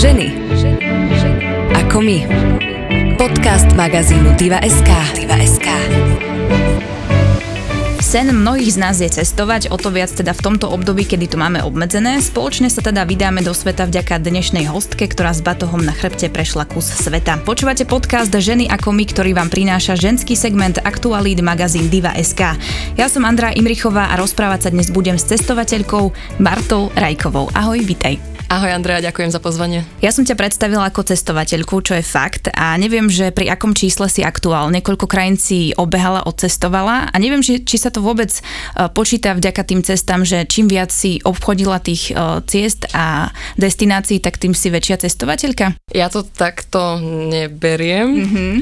Ženy. 0.00 0.32
Ako 1.76 2.00
my. 2.00 2.24
Podcast 3.20 3.68
magazínu 3.76 4.32
Diva.sk. 4.40 4.88
Diva.sk. 5.12 5.68
Sen 8.00 8.32
mnohých 8.32 8.72
z 8.72 8.78
nás 8.80 8.96
je 8.96 9.12
cestovať, 9.12 9.68
o 9.68 9.76
to 9.76 9.92
viac 9.92 10.08
teda 10.08 10.32
v 10.32 10.40
tomto 10.40 10.72
období, 10.72 11.04
kedy 11.04 11.28
to 11.28 11.36
máme 11.36 11.60
obmedzené. 11.60 12.16
Spoločne 12.24 12.72
sa 12.72 12.80
teda 12.80 13.04
vydáme 13.04 13.44
do 13.44 13.52
sveta 13.52 13.84
vďaka 13.84 14.24
dnešnej 14.24 14.72
hostke, 14.72 15.04
ktorá 15.04 15.36
s 15.36 15.44
batohom 15.44 15.84
na 15.84 15.92
chrbte 15.92 16.32
prešla 16.32 16.64
kus 16.64 16.88
sveta. 16.88 17.36
Počúvate 17.44 17.84
podcast 17.84 18.32
Ženy 18.32 18.72
ako 18.72 18.96
my, 18.96 19.04
ktorý 19.04 19.36
vám 19.36 19.52
prináša 19.52 20.00
ženský 20.00 20.32
segment 20.32 20.80
Aktualít 20.80 21.44
magazín 21.44 21.92
Diva.sk. 21.92 22.56
Ja 22.96 23.06
som 23.12 23.28
Andrá 23.28 23.52
Imrichová 23.52 24.08
a 24.08 24.16
rozprávať 24.16 24.64
sa 24.64 24.70
dnes 24.72 24.88
budem 24.88 25.20
s 25.20 25.28
cestovateľkou 25.28 26.08
Bartou 26.40 26.88
Rajkovou. 26.96 27.52
Ahoj, 27.52 27.84
vitaj. 27.84 28.29
Ahoj 28.50 28.74
Andrea, 28.74 28.98
ďakujem 28.98 29.30
za 29.30 29.38
pozvanie. 29.38 29.86
Ja 30.02 30.10
som 30.10 30.26
ťa 30.26 30.34
predstavila 30.34 30.82
ako 30.90 31.06
cestovateľku, 31.06 31.86
čo 31.86 31.94
je 31.94 32.02
fakt 32.02 32.50
a 32.50 32.74
neviem, 32.74 33.06
že 33.06 33.30
pri 33.30 33.46
akom 33.46 33.78
čísle 33.78 34.10
si 34.10 34.26
aktuálne, 34.26 34.82
koľko 34.82 35.06
krajín 35.06 35.38
si 35.38 35.70
obehala, 35.78 36.26
odcestovala 36.26 37.14
a 37.14 37.16
neviem, 37.22 37.46
či, 37.46 37.62
či 37.62 37.78
sa 37.78 37.94
to 37.94 38.02
vôbec 38.02 38.34
uh, 38.34 38.90
počíta 38.90 39.38
vďaka 39.38 39.62
tým 39.62 39.86
cestám, 39.86 40.26
že 40.26 40.50
čím 40.50 40.66
viac 40.66 40.90
si 40.90 41.22
obchodila 41.22 41.78
tých 41.78 42.10
uh, 42.10 42.42
ciest 42.42 42.90
a 42.90 43.30
destinácií, 43.54 44.18
tak 44.18 44.34
tým 44.42 44.50
si 44.50 44.66
väčšia 44.66 45.06
cestovateľka? 45.06 45.78
Ja 45.94 46.10
to 46.10 46.26
takto 46.26 46.98
neberiem. 47.30 48.08
Mm-hmm. 48.18 48.52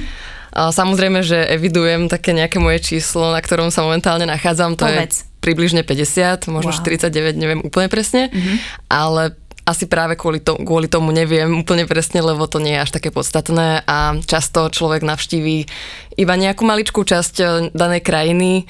Samozrejme, 0.69 1.25
že 1.25 1.49
evidujem 1.49 2.13
také 2.13 2.37
nejaké 2.37 2.61
moje 2.61 2.85
číslo, 2.85 3.33
na 3.33 3.41
ktorom 3.41 3.73
sa 3.73 3.89
momentálne 3.89 4.29
nachádzam. 4.29 4.77
To 4.77 4.85
Povedz. 4.85 5.25
je 5.25 5.41
približne 5.41 5.81
50, 5.81 6.51
možno 6.53 6.77
wow. 6.77 6.83
49, 6.85 7.41
neviem 7.41 7.61
úplne 7.65 7.89
presne, 7.89 8.29
mm-hmm. 8.29 8.57
ale 8.91 9.39
asi 9.69 9.85
práve 9.85 10.17
kvôli, 10.17 10.41
to, 10.41 10.57
kvôli 10.57 10.89
tomu 10.89 11.13
neviem 11.13 11.61
úplne 11.61 11.85
presne, 11.85 12.25
lebo 12.25 12.49
to 12.49 12.57
nie 12.57 12.73
je 12.73 12.85
až 12.89 12.91
také 12.97 13.13
podstatné 13.13 13.85
a 13.85 14.17
často 14.25 14.73
človek 14.73 15.05
navštíví 15.05 15.69
iba 16.17 16.35
nejakú 16.35 16.65
maličkú 16.65 17.05
časť 17.05 17.35
eh, 17.45 17.49
danej 17.77 18.01
krajiny. 18.01 18.65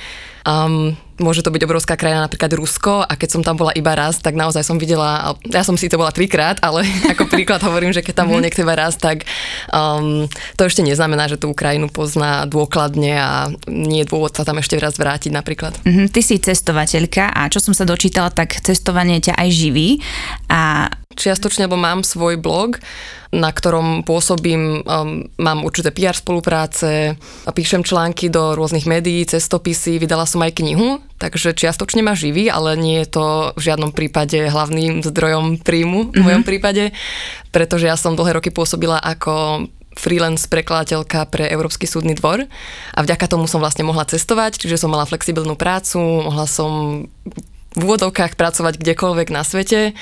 Um, 0.47 0.95
môže 1.19 1.43
to 1.43 1.51
byť 1.51 1.63
obrovská 1.67 1.99
krajina, 1.99 2.25
napríklad 2.25 2.55
Rusko 2.55 3.03
a 3.03 3.13
keď 3.19 3.29
som 3.29 3.43
tam 3.43 3.59
bola 3.59 3.75
iba 3.75 3.93
raz, 3.93 4.23
tak 4.23 4.39
naozaj 4.39 4.63
som 4.63 4.79
videla, 4.79 5.35
ja 5.51 5.67
som 5.67 5.75
si 5.75 5.91
to 5.91 5.99
bola 5.99 6.15
trikrát, 6.15 6.63
ale 6.63 6.87
ako 7.13 7.27
príklad 7.27 7.61
hovorím, 7.63 7.91
že 7.91 8.03
keď 8.07 8.23
tam 8.23 8.31
bol 8.31 8.39
mhm. 8.39 8.49
niekto 8.49 8.63
iba 8.63 8.79
raz, 8.79 8.95
tak 8.97 9.27
um, 9.71 10.31
to 10.55 10.63
ešte 10.65 10.87
neznamená, 10.87 11.27
že 11.27 11.37
tú 11.37 11.51
Ukrajinu 11.51 11.91
pozná 11.91 12.47
dôkladne 12.47 13.15
a 13.19 13.31
nie 13.67 14.07
je 14.07 14.11
dôvod 14.11 14.33
sa 14.33 14.47
tam 14.47 14.63
ešte 14.63 14.79
raz 14.79 14.95
vrátiť 14.95 15.35
napríklad. 15.35 15.75
Mm-hmm, 15.83 16.07
ty 16.15 16.21
si 16.23 16.39
cestovateľka 16.39 17.35
a 17.35 17.51
čo 17.51 17.59
som 17.59 17.75
sa 17.75 17.83
dočítala, 17.83 18.31
tak 18.31 18.55
cestovanie 18.63 19.19
ťa 19.19 19.35
aj 19.35 19.49
živí 19.51 19.99
a 20.47 20.93
čiastočne, 21.19 21.67
lebo 21.67 21.75
mám 21.75 22.07
svoj 22.07 22.39
blog, 22.39 22.79
na 23.29 23.53
ktorom 23.53 24.09
pôsobím, 24.09 24.81
um, 24.87 25.29
mám 25.37 25.67
určité 25.67 25.93
PR 25.93 26.17
spolupráce, 26.17 27.21
píšem 27.45 27.85
články 27.85 28.33
do 28.33 28.57
rôznych 28.57 28.89
médií, 28.89 29.27
cestopisy, 29.29 30.01
vydala 30.01 30.25
som 30.25 30.41
aj 30.41 30.57
knihu, 30.57 31.05
takže 31.21 31.53
čiastočne 31.53 32.01
ma 32.01 32.17
živí, 32.17 32.49
ale 32.49 32.79
nie 32.81 33.05
je 33.05 33.21
to 33.21 33.27
v 33.53 33.61
žiadnom 33.61 33.93
prípade 33.93 34.49
hlavným 34.49 35.05
zdrojom 35.05 35.61
príjmu 35.61 36.15
v 36.15 36.17
mojom 36.17 36.41
mm-hmm. 36.41 36.49
prípade, 36.49 36.97
pretože 37.53 37.91
ja 37.91 38.01
som 38.01 38.17
dlhé 38.17 38.41
roky 38.41 38.49
pôsobila 38.49 38.97
ako 38.97 39.67
freelance 39.99 40.47
prekladateľka 40.47 41.27
pre 41.27 41.51
Európsky 41.51 41.91
súdny 41.91 42.15
dvor 42.15 42.47
a 42.95 42.99
vďaka 43.03 43.27
tomu 43.27 43.51
som 43.51 43.59
vlastne 43.59 43.83
mohla 43.83 44.07
cestovať, 44.07 44.63
čiže 44.63 44.79
som 44.79 44.95
mala 44.95 45.05
flexibilnú 45.05 45.59
prácu, 45.59 45.99
mohla 45.99 46.47
som 46.47 47.05
v 47.77 47.85
úvodovkách 47.85 48.41
pracovať 48.41 48.81
kdekoľvek 48.81 49.29
na 49.29 49.45
svete. 49.45 49.93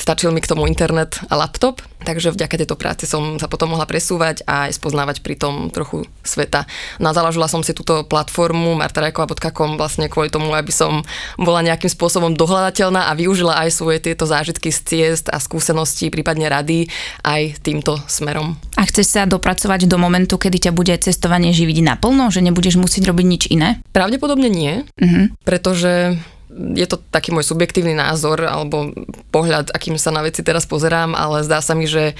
Stačil 0.00 0.32
mi 0.32 0.40
k 0.40 0.48
tomu 0.48 0.64
internet 0.64 1.20
a 1.28 1.36
laptop, 1.36 1.84
takže 2.02 2.32
vďaka 2.32 2.64
tejto 2.64 2.74
práci 2.80 3.04
som 3.04 3.36
sa 3.36 3.46
potom 3.46 3.76
mohla 3.76 3.84
presúvať 3.84 4.42
a 4.48 4.66
aj 4.66 4.80
spoznávať 4.80 5.20
pri 5.20 5.36
tom 5.36 5.68
trochu 5.68 6.08
sveta. 6.24 6.64
No 6.96 7.12
a 7.12 7.16
založila 7.16 7.46
som 7.46 7.60
si 7.60 7.76
túto 7.76 8.02
platformu 8.08 8.74
martarajkova.com 8.80 9.76
vlastne 9.76 10.08
kvôli 10.08 10.32
tomu, 10.32 10.50
aby 10.56 10.72
som 10.72 11.04
bola 11.36 11.60
nejakým 11.60 11.92
spôsobom 11.92 12.32
dohľadateľná 12.32 13.12
a 13.12 13.12
využila 13.14 13.60
aj 13.62 13.70
svoje 13.76 14.00
tieto 14.00 14.24
zážitky 14.24 14.72
z 14.72 14.80
ciest 14.80 15.28
a 15.28 15.36
skúsenosti, 15.36 16.08
prípadne 16.08 16.48
rady 16.48 16.88
aj 17.22 17.60
týmto 17.60 18.00
smerom. 18.08 18.56
A 18.80 18.88
chceš 18.88 19.12
sa 19.12 19.28
dopracovať 19.28 19.84
do 19.86 20.00
momentu, 20.00 20.40
kedy 20.40 20.68
ťa 20.68 20.72
bude 20.72 20.96
cestovanie 20.96 21.52
živiť 21.52 21.84
naplno, 21.84 22.32
že 22.32 22.40
nebudeš 22.40 22.80
musieť 22.80 23.12
robiť 23.12 23.26
nič 23.28 23.42
iné? 23.52 23.84
Pravdepodobne 23.92 24.48
nie, 24.48 24.82
uh-huh. 24.98 25.30
pretože 25.44 26.16
je 26.56 26.86
to 26.86 27.00
taký 27.10 27.32
môj 27.32 27.48
subjektívny 27.48 27.96
názor 27.96 28.44
alebo 28.44 28.92
pohľad, 29.32 29.72
akým 29.72 29.96
sa 29.96 30.12
na 30.12 30.20
veci 30.24 30.44
teraz 30.44 30.68
pozerám, 30.68 31.16
ale 31.16 31.44
zdá 31.44 31.64
sa 31.64 31.72
mi, 31.72 31.88
že 31.88 32.12
e, 32.12 32.14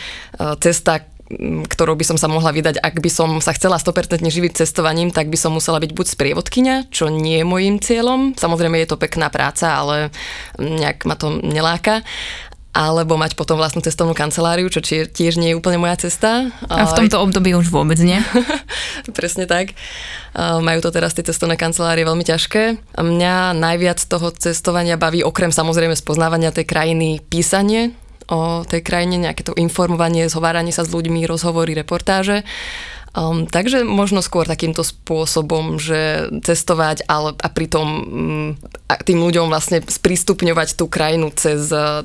cesta, 0.60 1.04
ktorou 1.68 1.96
by 1.96 2.04
som 2.04 2.18
sa 2.20 2.28
mohla 2.28 2.52
vydať, 2.52 2.80
ak 2.80 3.00
by 3.00 3.10
som 3.12 3.30
sa 3.40 3.56
chcela 3.56 3.80
100% 3.80 4.20
živiť 4.20 4.52
cestovaním, 4.64 5.12
tak 5.12 5.32
by 5.32 5.38
som 5.40 5.56
musela 5.56 5.80
byť 5.80 5.92
buď 5.96 6.06
sprievodkynia, 6.12 6.76
čo 6.92 7.08
nie 7.08 7.40
je 7.40 7.48
môjim 7.48 7.80
cieľom. 7.80 8.36
Samozrejme 8.36 8.76
je 8.84 8.88
to 8.88 9.00
pekná 9.00 9.32
práca, 9.32 9.72
ale 9.72 9.96
nejak 10.60 11.08
ma 11.08 11.16
to 11.16 11.32
neláka 11.40 12.04
alebo 12.72 13.20
mať 13.20 13.36
potom 13.36 13.60
vlastnú 13.60 13.84
cestovnú 13.84 14.16
kanceláriu, 14.16 14.72
čo 14.72 14.80
tiež 14.84 15.36
nie 15.36 15.52
je 15.52 15.58
úplne 15.60 15.76
moja 15.76 16.08
cesta. 16.08 16.48
A 16.72 16.88
v 16.88 16.96
tomto 17.04 17.20
období 17.20 17.52
už 17.52 17.68
vôbec 17.68 18.00
nie? 18.00 18.16
Presne 19.18 19.44
tak. 19.44 19.76
Majú 20.36 20.80
to 20.80 20.88
teraz 20.88 21.12
tie 21.12 21.20
cestovné 21.20 21.60
kancelárie 21.60 22.08
veľmi 22.08 22.24
ťažké. 22.24 22.80
A 22.96 23.00
mňa 23.04 23.52
najviac 23.52 24.00
toho 24.00 24.32
cestovania 24.32 24.96
baví, 24.96 25.20
okrem 25.20 25.52
samozrejme 25.52 25.92
spoznávania 25.92 26.48
tej 26.48 26.64
krajiny, 26.64 27.20
písanie 27.28 27.92
o 28.32 28.64
tej 28.64 28.80
krajine, 28.80 29.20
nejaké 29.20 29.44
to 29.44 29.52
informovanie, 29.60 30.32
zhováranie 30.32 30.72
sa 30.72 30.88
s 30.88 30.92
ľuďmi, 30.94 31.28
rozhovory, 31.28 31.76
reportáže. 31.76 32.46
Um, 33.12 33.44
takže 33.44 33.84
možno 33.84 34.24
skôr 34.24 34.48
takýmto 34.48 34.80
spôsobom, 34.80 35.76
že 35.76 36.32
cestovať 36.40 37.04
ale, 37.12 37.36
a 37.36 37.48
pritom 37.52 37.86
um, 37.86 38.48
a 38.88 38.96
tým 38.96 39.20
ľuďom 39.20 39.52
vlastne 39.52 39.84
sprístupňovať 39.84 40.80
tú 40.80 40.88
krajinu 40.88 41.28
cez 41.36 41.68
uh, 41.68 42.00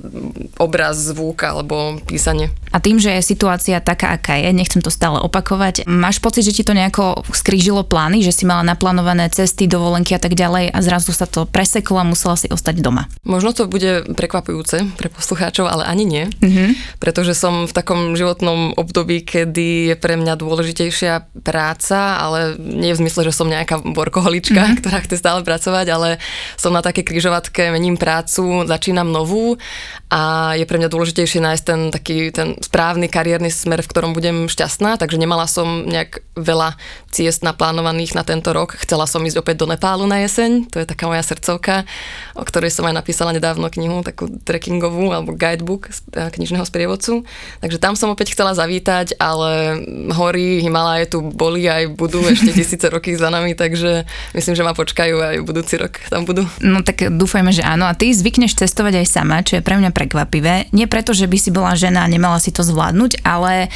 obraz, 0.60 1.00
zvuk 1.00 1.48
alebo 1.48 2.04
písanie. 2.04 2.52
A 2.76 2.84
tým, 2.84 3.00
že 3.00 3.16
je 3.16 3.24
situácia 3.24 3.80
taká, 3.80 4.20
aká 4.20 4.36
je, 4.36 4.52
nechcem 4.52 4.84
to 4.84 4.92
stále 4.92 5.24
opakovať, 5.24 5.88
máš 5.88 6.20
pocit, 6.20 6.44
že 6.44 6.52
ti 6.52 6.68
to 6.68 6.76
nejako 6.76 7.24
skrížilo 7.32 7.88
plány, 7.88 8.20
že 8.20 8.36
si 8.36 8.44
mala 8.44 8.68
naplánované 8.68 9.32
cesty, 9.32 9.64
dovolenky 9.64 10.12
a 10.12 10.20
tak 10.20 10.36
ďalej 10.36 10.76
a 10.76 10.80
zrazu 10.84 11.16
sa 11.16 11.24
to 11.24 11.48
preseklo 11.48 12.04
a 12.04 12.08
musela 12.08 12.36
si 12.36 12.52
ostať 12.52 12.84
doma? 12.84 13.08
Možno 13.24 13.56
to 13.56 13.64
bude 13.72 14.12
prekvapujúce 14.12 14.92
pre 15.00 15.08
poslucháčov, 15.08 15.72
ale 15.72 15.88
ani 15.88 16.04
nie, 16.04 16.24
mm-hmm. 16.28 17.00
pretože 17.00 17.32
som 17.32 17.64
v 17.64 17.72
takom 17.72 18.20
životnom 18.20 18.76
období, 18.76 19.24
kedy 19.24 19.92
je 19.92 19.96
pre 19.96 20.20
mňa 20.20 20.36
dôležitejšie 20.36 20.97
ťažšia 20.98 21.46
práca, 21.46 22.18
ale 22.18 22.58
nie 22.58 22.90
v 22.90 23.06
zmysle, 23.06 23.30
že 23.30 23.38
som 23.38 23.46
nejaká 23.46 23.86
workoholička, 23.86 24.58
mm-hmm. 24.58 24.78
ktorá 24.82 24.98
chce 25.06 25.22
stále 25.22 25.46
pracovať, 25.46 25.86
ale 25.94 26.10
som 26.58 26.74
na 26.74 26.82
také 26.82 27.06
križovatke, 27.06 27.70
mením 27.70 28.02
prácu, 28.02 28.66
začínam 28.66 29.14
novú 29.14 29.62
a 30.10 30.54
je 30.58 30.66
pre 30.66 30.82
mňa 30.82 30.90
dôležitejšie 30.90 31.40
nájsť 31.44 31.64
ten 31.64 31.80
taký 31.94 32.18
ten 32.34 32.58
správny 32.58 33.12
kariérny 33.12 33.54
smer, 33.54 33.86
v 33.86 33.92
ktorom 33.94 34.12
budem 34.18 34.50
šťastná, 34.50 34.98
takže 34.98 35.22
nemala 35.22 35.46
som 35.46 35.86
nejak 35.86 36.26
veľa 36.34 36.80
ciest 37.14 37.46
naplánovaných 37.46 38.18
na 38.18 38.24
tento 38.26 38.52
rok. 38.56 38.74
Chcela 38.82 39.06
som 39.06 39.22
ísť 39.22 39.38
opäť 39.38 39.64
do 39.64 39.70
Nepálu 39.70 40.10
na 40.10 40.26
jeseň, 40.26 40.68
to 40.72 40.82
je 40.82 40.90
taká 40.90 41.06
moja 41.06 41.22
srdcovka, 41.22 41.86
o 42.34 42.44
ktorej 42.44 42.74
som 42.74 42.88
aj 42.90 42.96
napísala 42.98 43.36
nedávno 43.36 43.70
knihu, 43.70 44.02
takú 44.02 44.32
trekkingovú 44.44 45.14
alebo 45.14 45.36
guidebook 45.36 45.88
e, 45.88 45.92
knižného 46.32 46.64
sprievodcu. 46.64 47.28
Takže 47.62 47.78
tam 47.78 47.94
som 48.00 48.10
opäť 48.10 48.34
chcela 48.34 48.56
zavítať, 48.56 49.20
ale 49.20 49.84
hory, 50.16 50.64
Himalaj 50.64 50.88
Himaláje 50.88 51.12
tu 51.12 51.20
boli 51.20 51.68
aj 51.68 51.92
budú 52.00 52.24
ešte 52.24 52.54
tisíce 52.58 52.88
roky 52.88 53.18
za 53.20 53.28
nami, 53.28 53.58
takže 53.58 54.08
myslím, 54.32 54.56
že 54.56 54.64
ma 54.64 54.72
počkajú 54.72 55.16
aj 55.20 55.36
budúci 55.44 55.76
rok 55.76 56.00
tam 56.08 56.24
budú. 56.24 56.48
No 56.64 56.80
tak 56.80 57.12
dúfajme, 57.12 57.52
že 57.52 57.66
áno. 57.66 57.90
A 57.90 57.94
ty 57.98 58.14
zvykneš 58.16 58.56
cestovať 58.56 59.04
aj 59.04 59.08
sama, 59.10 59.44
čo 59.44 59.60
je 59.60 59.66
pre 59.66 59.76
mňa 59.76 59.92
prekvapivé. 59.98 60.70
Nie 60.70 60.86
preto, 60.86 61.18
že 61.18 61.26
by 61.26 61.38
si 61.42 61.50
bola 61.50 61.74
žena 61.74 62.06
a 62.06 62.12
nemala 62.12 62.38
si 62.38 62.54
to 62.54 62.62
zvládnuť, 62.62 63.26
ale 63.26 63.74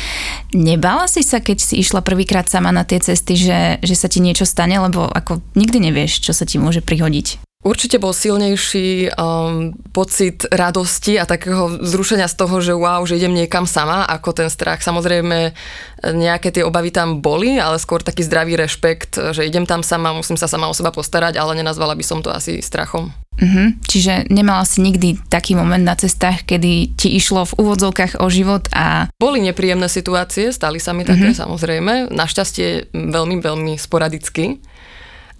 nebala 0.53 1.09
si 1.09 1.25
sa, 1.25 1.41
keď 1.41 1.57
si 1.57 1.81
išla 1.81 2.05
prvýkrát 2.05 2.45
sama 2.45 2.69
na 2.69 2.85
tie 2.85 3.01
cesty, 3.01 3.33
že, 3.33 3.81
že 3.81 3.95
sa 3.97 4.05
ti 4.05 4.21
niečo 4.21 4.45
stane, 4.45 4.77
lebo 4.77 5.09
ako 5.09 5.41
nikdy 5.57 5.89
nevieš, 5.89 6.21
čo 6.21 6.37
sa 6.37 6.45
ti 6.45 6.61
môže 6.61 6.85
prihodiť. 6.85 7.50
Určite 7.61 8.01
bol 8.01 8.09
silnejší 8.09 9.13
um, 9.13 9.77
pocit 9.93 10.49
radosti 10.49 11.21
a 11.21 11.29
takého 11.29 11.77
zrušenia 11.85 12.25
z 12.25 12.33
toho, 12.33 12.57
že 12.57 12.73
wow, 12.73 13.05
že 13.05 13.21
idem 13.21 13.37
niekam 13.37 13.69
sama, 13.69 14.01
ako 14.09 14.33
ten 14.33 14.49
strach. 14.49 14.81
Samozrejme, 14.81 15.53
nejaké 16.01 16.49
tie 16.49 16.65
obavy 16.65 16.89
tam 16.89 17.21
boli, 17.21 17.61
ale 17.61 17.77
skôr 17.77 18.01
taký 18.01 18.25
zdravý 18.25 18.57
rešpekt, 18.57 19.37
že 19.37 19.45
idem 19.45 19.69
tam 19.69 19.85
sama, 19.85 20.09
musím 20.09 20.41
sa 20.41 20.49
sama 20.49 20.65
o 20.65 20.73
seba 20.73 20.89
postarať, 20.89 21.37
ale 21.37 21.53
nenazvala 21.53 21.93
by 21.93 22.01
som 22.01 22.25
to 22.25 22.33
asi 22.33 22.65
strachom. 22.65 23.13
Uh-huh. 23.37 23.73
Čiže 23.85 24.33
nemala 24.33 24.65
si 24.65 24.81
nikdy 24.81 25.21
taký 25.29 25.53
moment 25.53 25.85
na 25.85 25.93
cestách, 25.93 26.45
kedy 26.49 26.97
ti 26.97 27.13
išlo 27.13 27.45
v 27.45 27.57
úvodzovkách 27.61 28.21
o 28.21 28.27
život 28.33 28.73
a... 28.73 29.05
Boli 29.21 29.37
nepríjemné 29.37 29.85
situácie, 29.85 30.49
stali 30.49 30.81
sa 30.81 30.97
mi 30.97 31.05
také 31.05 31.29
uh-huh. 31.29 31.45
samozrejme, 31.45 32.09
našťastie 32.09 32.89
veľmi, 32.89 33.37
veľmi 33.37 33.73
sporadicky 33.77 34.57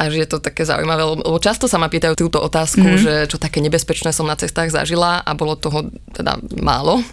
a 0.02 0.10
že 0.10 0.26
je 0.26 0.30
to 0.34 0.42
také 0.42 0.66
zaujímavé, 0.66 1.06
lebo 1.06 1.38
často 1.38 1.70
sa 1.70 1.78
ma 1.78 1.86
pýtajú 1.86 2.18
túto 2.18 2.42
otázku, 2.42 2.82
mm. 2.82 2.98
že 2.98 3.14
čo 3.30 3.38
také 3.38 3.62
nebezpečné 3.62 4.10
som 4.10 4.26
na 4.26 4.34
cestách 4.34 4.74
zažila 4.74 5.22
a 5.22 5.32
bolo 5.38 5.54
toho 5.54 5.94
teda 6.10 6.42
málo. 6.58 7.06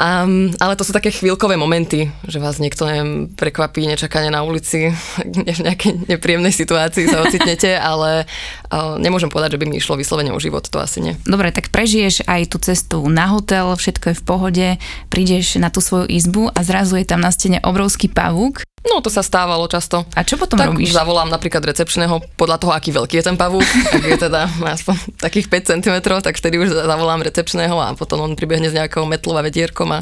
Um, 0.00 0.48
ale 0.56 0.80
to 0.80 0.86
sú 0.88 0.96
také 0.96 1.12
chvíľkové 1.12 1.60
momenty, 1.60 2.08
že 2.24 2.40
vás 2.40 2.56
niekto 2.56 2.88
neviem, 2.88 3.28
prekvapí 3.36 3.84
nečakane 3.84 4.32
na 4.32 4.40
ulici, 4.40 4.96
v 5.60 5.60
nejakej 5.60 6.08
nepríjemnej 6.08 6.56
situácii 6.56 7.04
sa 7.04 7.20
ocitnete, 7.20 7.76
ale 7.92 8.24
uh, 8.72 8.96
nemôžem 8.96 9.28
povedať, 9.28 9.56
že 9.56 9.60
by 9.60 9.66
mi 9.68 9.76
išlo 9.76 10.00
vyslovene 10.00 10.32
o 10.32 10.40
život, 10.40 10.64
to 10.64 10.80
asi 10.80 11.04
nie. 11.04 11.14
Dobre, 11.28 11.52
tak 11.52 11.68
prežiješ 11.68 12.24
aj 12.24 12.48
tú 12.48 12.56
cestu 12.64 13.04
na 13.12 13.28
hotel, 13.28 13.68
všetko 13.76 14.16
je 14.16 14.16
v 14.16 14.24
pohode, 14.24 14.68
prídeš 15.12 15.60
na 15.60 15.68
tú 15.68 15.84
svoju 15.84 16.08
izbu 16.08 16.48
a 16.48 16.64
zrazu 16.64 16.96
je 16.96 17.04
tam 17.04 17.20
na 17.20 17.28
stene 17.28 17.60
obrovský 17.60 18.08
pavúk 18.08 18.64
No, 18.80 19.04
to 19.04 19.12
sa 19.12 19.20
stávalo 19.20 19.68
často. 19.68 20.08
A 20.16 20.24
čo 20.24 20.40
potom 20.40 20.56
tak 20.56 20.72
robíš? 20.72 20.96
zavolám 20.96 21.28
napríklad 21.28 21.60
recepčného 21.60 22.24
podľa 22.40 22.56
toho, 22.56 22.72
aký 22.72 22.96
veľký 22.96 23.20
je 23.20 23.24
ten 23.28 23.36
pavúk. 23.36 23.64
Ak 23.92 24.00
je 24.00 24.16
teda 24.16 24.48
aspoň 24.48 24.96
takých 25.20 25.52
5 25.52 25.70
cm, 25.76 25.96
tak 26.24 26.34
vtedy 26.40 26.56
už 26.56 26.72
zavolám 26.72 27.20
recepčného 27.20 27.76
a 27.76 27.92
potom 27.92 28.24
on 28.24 28.32
pribehne 28.34 28.72
z 28.72 28.80
nejakého 28.80 29.04
metlou 29.04 29.36
a 29.36 29.44
vedierkom. 29.44 29.88
A... 29.92 29.98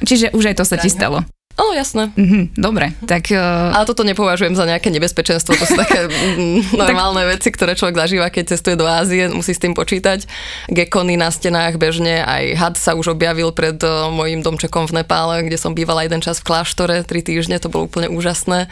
Čiže 0.00 0.32
už 0.32 0.52
aj 0.52 0.56
to 0.56 0.64
sa 0.64 0.80
ti 0.80 0.88
stalo. 0.88 1.20
Áno, 1.58 1.74
jasné. 1.74 2.14
Mhm, 2.14 2.54
dobre, 2.54 2.94
tak... 3.02 3.34
Uh... 3.34 3.74
Ale 3.74 3.82
toto 3.82 4.06
nepovažujem 4.06 4.54
za 4.54 4.62
nejaké 4.62 4.94
nebezpečenstvo, 4.94 5.58
to 5.58 5.66
sú 5.66 5.74
také 5.74 6.06
mm, 6.38 6.78
normálne 6.78 7.26
tak... 7.26 7.30
veci, 7.34 7.48
ktoré 7.50 7.74
človek 7.74 7.98
zažíva, 7.98 8.30
keď 8.30 8.54
cestuje 8.54 8.78
do 8.78 8.86
Ázie, 8.86 9.26
musí 9.26 9.50
s 9.50 9.58
tým 9.58 9.74
počítať. 9.74 10.30
Gekony 10.70 11.18
na 11.18 11.34
stenách 11.34 11.74
bežne, 11.74 12.22
aj 12.22 12.44
had 12.54 12.74
sa 12.78 12.94
už 12.94 13.18
objavil 13.18 13.50
pred 13.50 13.74
uh, 13.82 14.06
mojim 14.06 14.38
domčekom 14.38 14.86
v 14.86 15.02
Nepále, 15.02 15.50
kde 15.50 15.58
som 15.58 15.74
bývala 15.74 16.06
jeden 16.06 16.22
čas 16.22 16.38
v 16.38 16.46
kláštore, 16.46 17.02
tri 17.02 17.26
týždne, 17.26 17.58
to 17.58 17.66
bolo 17.66 17.90
úplne 17.90 18.06
úžasné. 18.06 18.70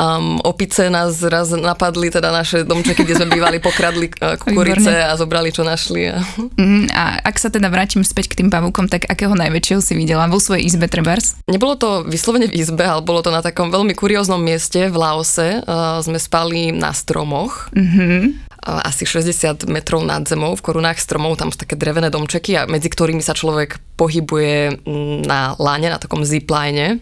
Um, 0.00 0.40
opice 0.40 0.88
nás 0.88 1.20
raz 1.20 1.52
napadli, 1.52 2.08
teda 2.08 2.32
naše 2.32 2.64
domčeky, 2.64 3.04
kde 3.04 3.20
sme 3.20 3.36
bývali, 3.36 3.60
pokradli 3.60 4.08
uh, 4.24 4.40
kukurice 4.40 4.96
a 4.96 5.12
zobrali, 5.12 5.52
čo 5.52 5.60
našli. 5.60 6.08
A... 6.08 6.24
Mm, 6.56 6.88
a 6.88 7.20
ak 7.20 7.36
sa 7.36 7.52
teda 7.52 7.68
vrátim 7.68 8.00
späť 8.00 8.32
k 8.32 8.40
tým 8.40 8.48
pavúkom, 8.48 8.88
tak 8.88 9.04
akého 9.04 9.36
najväčšieho 9.36 9.84
si 9.84 9.92
videla 9.92 10.24
vo 10.32 10.40
svojej 10.40 10.64
izbe 10.64 10.88
trebárs? 10.88 11.36
Nebolo 11.44 11.76
to 11.76 12.08
vyslovene 12.08 12.48
v 12.48 12.56
izbe, 12.56 12.80
ale 12.80 13.04
bolo 13.04 13.20
to 13.20 13.28
na 13.28 13.44
takom 13.44 13.68
veľmi 13.68 13.92
kurióznom 13.92 14.40
mieste 14.40 14.88
v 14.88 14.96
Laose. 14.96 15.60
Uh, 15.68 16.00
sme 16.00 16.16
spali 16.16 16.72
na 16.72 16.96
stromoch. 16.96 17.68
Mm-hmm 17.76 18.48
asi 18.60 19.08
60 19.08 19.72
metrov 19.72 20.04
nad 20.04 20.20
zemou 20.28 20.52
v 20.52 20.60
korunách 20.60 21.00
stromov, 21.00 21.40
tam 21.40 21.48
sú 21.48 21.64
také 21.64 21.80
drevené 21.80 22.12
domčeky 22.12 22.60
a 22.60 22.68
medzi 22.68 22.92
ktorými 22.92 23.24
sa 23.24 23.32
človek 23.32 23.80
pohybuje 23.96 24.84
na 25.24 25.56
láne, 25.56 25.88
na 25.88 25.96
takom 25.96 26.20
zipline 26.28 27.00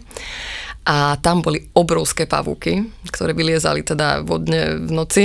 a 0.89 1.21
tam 1.21 1.45
boli 1.45 1.69
obrovské 1.77 2.25
pavúky, 2.25 2.81
ktoré 3.13 3.37
vyliezali 3.37 3.85
teda 3.85 4.25
vodne 4.25 4.81
v 4.81 4.89
noci 4.89 5.23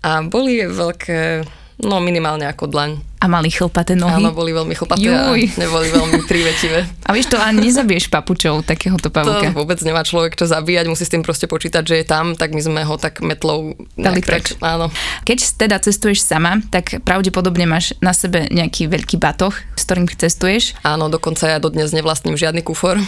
a 0.00 0.24
boli 0.24 0.64
veľké, 0.64 1.44
no 1.84 2.00
minimálne 2.00 2.48
ako 2.48 2.64
dlaň. 2.72 2.96
A 3.20 3.28
mali 3.28 3.52
chlpaté 3.52 3.92
nohy? 3.92 4.24
Áno, 4.24 4.32
boli 4.32 4.56
veľmi 4.56 4.72
chlpaté 4.72 5.04
Juj. 5.08 5.40
a 5.52 5.60
neboli 5.60 5.88
veľmi 5.92 6.24
prívetivé. 6.24 6.84
A 7.08 7.16
vieš 7.16 7.32
to, 7.32 7.40
ani 7.40 7.64
nezabiješ 7.68 8.12
papučou 8.12 8.60
takéhoto 8.60 9.08
pavúka. 9.08 9.52
To 9.52 9.56
vôbec 9.56 9.80
nemá 9.84 10.04
človek 10.04 10.36
čo 10.36 10.44
zabíjať, 10.48 10.84
musí 10.88 11.04
s 11.04 11.12
tým 11.12 11.24
proste 11.24 11.48
počítať, 11.48 11.84
že 11.84 11.94
je 12.00 12.06
tam, 12.08 12.36
tak 12.36 12.52
my 12.52 12.60
sme 12.60 12.80
ho 12.84 12.96
tak 13.00 13.24
metlou 13.24 13.76
dali 13.96 14.20
preč. 14.20 14.56
Áno. 14.60 14.92
Keď 15.24 15.38
teda 15.60 15.76
cestuješ 15.80 16.24
sama, 16.24 16.60
tak 16.68 17.00
pravdepodobne 17.04 17.64
máš 17.64 17.96
na 18.04 18.12
sebe 18.12 18.48
nejaký 18.52 18.88
veľký 18.88 19.16
batoh, 19.16 19.52
s 19.76 19.82
ktorým 19.88 20.08
cestuješ. 20.08 20.76
Áno, 20.84 21.08
dokonca 21.08 21.48
ja 21.48 21.56
dodnes 21.60 21.92
nevlastním 21.96 22.36
žiadny 22.36 22.60
kufor. 22.64 23.00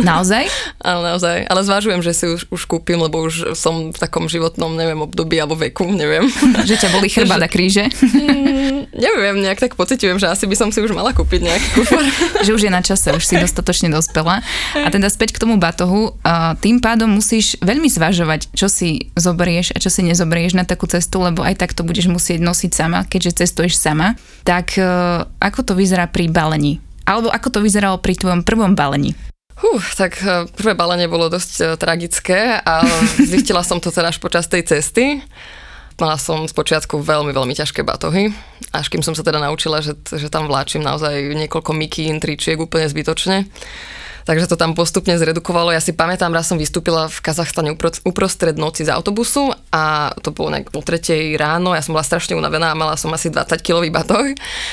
Naozaj? 0.00 0.44
áno, 0.88 1.00
naozaj. 1.04 1.48
Ale 1.48 1.60
zvažujem, 1.64 2.00
že 2.04 2.12
si 2.12 2.26
už, 2.28 2.48
už 2.52 2.62
kúpim, 2.68 3.00
lebo 3.00 3.24
už 3.24 3.56
som 3.56 3.92
v 3.92 3.98
takom 3.98 4.28
životnom, 4.28 4.76
neviem, 4.76 5.00
období 5.00 5.40
alebo 5.40 5.56
veku, 5.56 5.88
neviem. 5.92 6.28
že 6.64 6.76
ťa 6.76 6.92
boli 6.92 7.08
chrbát 7.14 7.40
a 7.40 7.48
kríže? 7.48 7.88
Mm, 7.88 8.92
neviem, 8.92 9.36
nejak 9.40 9.60
tak 9.60 9.72
pociťujem, 9.74 10.20
že 10.20 10.28
asi 10.28 10.44
by 10.44 10.56
som 10.56 10.68
si 10.72 10.80
už 10.84 10.92
mala 10.92 11.16
kúpiť 11.16 11.40
nejaký 11.40 11.68
kufor. 11.76 12.04
že 12.46 12.50
už 12.52 12.62
je 12.68 12.72
na 12.72 12.82
čase, 12.84 13.12
už 13.12 13.24
si 13.24 13.36
dostatočne 13.40 13.88
dospela. 13.88 14.44
A 14.76 14.88
teda 14.92 15.08
späť 15.08 15.36
k 15.36 15.42
tomu 15.42 15.56
batohu, 15.56 16.16
tým 16.60 16.80
pádom 16.80 17.08
musíš 17.08 17.56
veľmi 17.64 17.88
zvažovať, 17.88 18.52
čo 18.52 18.68
si 18.68 19.08
zoberieš 19.16 19.72
a 19.72 19.80
čo 19.80 19.88
si 19.88 20.04
nezoberieš 20.04 20.56
na 20.56 20.64
takú 20.68 20.84
cestu, 20.90 21.22
lebo 21.24 21.40
aj 21.44 21.60
tak 21.60 21.72
to 21.72 21.82
budeš 21.86 22.08
musieť 22.10 22.40
nosiť 22.42 22.70
sama, 22.72 23.04
keďže 23.08 23.44
cestuješ 23.44 23.78
sama. 23.78 24.18
Tak 24.42 24.78
e, 24.78 24.82
ako 25.40 25.60
to 25.62 25.72
vyzerá 25.74 26.06
pri 26.10 26.28
balení? 26.28 26.78
Alebo 27.06 27.30
ako 27.30 27.58
to 27.58 27.58
vyzeralo 27.62 28.02
pri 28.02 28.18
tvojom 28.18 28.42
prvom 28.42 28.74
balení? 28.74 29.14
Hú, 29.56 29.80
tak 29.96 30.20
e, 30.20 30.44
prvé 30.52 30.76
balenie 30.76 31.08
bolo 31.08 31.32
dosť 31.32 31.52
e, 31.56 31.64
tragické 31.80 32.60
a 32.60 32.84
zistila 33.32 33.64
som 33.64 33.80
to 33.80 33.88
teda 33.88 34.12
až 34.12 34.20
počas 34.20 34.44
tej 34.48 34.68
cesty. 34.68 35.24
Mala 35.96 36.20
som 36.20 36.44
z 36.44 36.52
počiatku 36.52 37.00
veľmi, 37.00 37.32
veľmi 37.32 37.56
ťažké 37.56 37.80
batohy, 37.80 38.28
až 38.76 38.92
kým 38.92 39.00
som 39.00 39.16
sa 39.16 39.24
teda 39.24 39.40
naučila, 39.40 39.80
že, 39.80 39.96
že 39.96 40.28
tam 40.28 40.44
vláčim 40.44 40.84
naozaj 40.84 41.32
niekoľko 41.32 41.72
mikín, 41.72 42.20
tričiek 42.20 42.60
úplne 42.60 42.84
zbytočne 42.84 43.48
takže 44.26 44.50
to 44.50 44.58
tam 44.58 44.74
postupne 44.74 45.14
zredukovalo. 45.14 45.70
Ja 45.70 45.78
si 45.78 45.94
pamätám, 45.94 46.34
raz 46.34 46.50
som 46.50 46.58
vystúpila 46.58 47.06
v 47.06 47.18
Kazachstane 47.22 47.70
uprostred 48.02 48.58
noci 48.58 48.82
z 48.82 48.90
autobusu 48.90 49.54
a 49.76 50.08
to 50.24 50.32
bolo 50.32 50.56
nejak 50.56 50.72
o 50.72 50.80
tretej 50.80 51.36
ráno, 51.36 51.76
ja 51.76 51.84
som 51.84 51.92
bola 51.92 52.06
strašne 52.06 52.32
unavená 52.32 52.72
a 52.72 52.78
mala 52.78 52.96
som 52.96 53.12
asi 53.12 53.28
20 53.28 53.60
kilový 53.60 53.92
batoh 53.92 54.24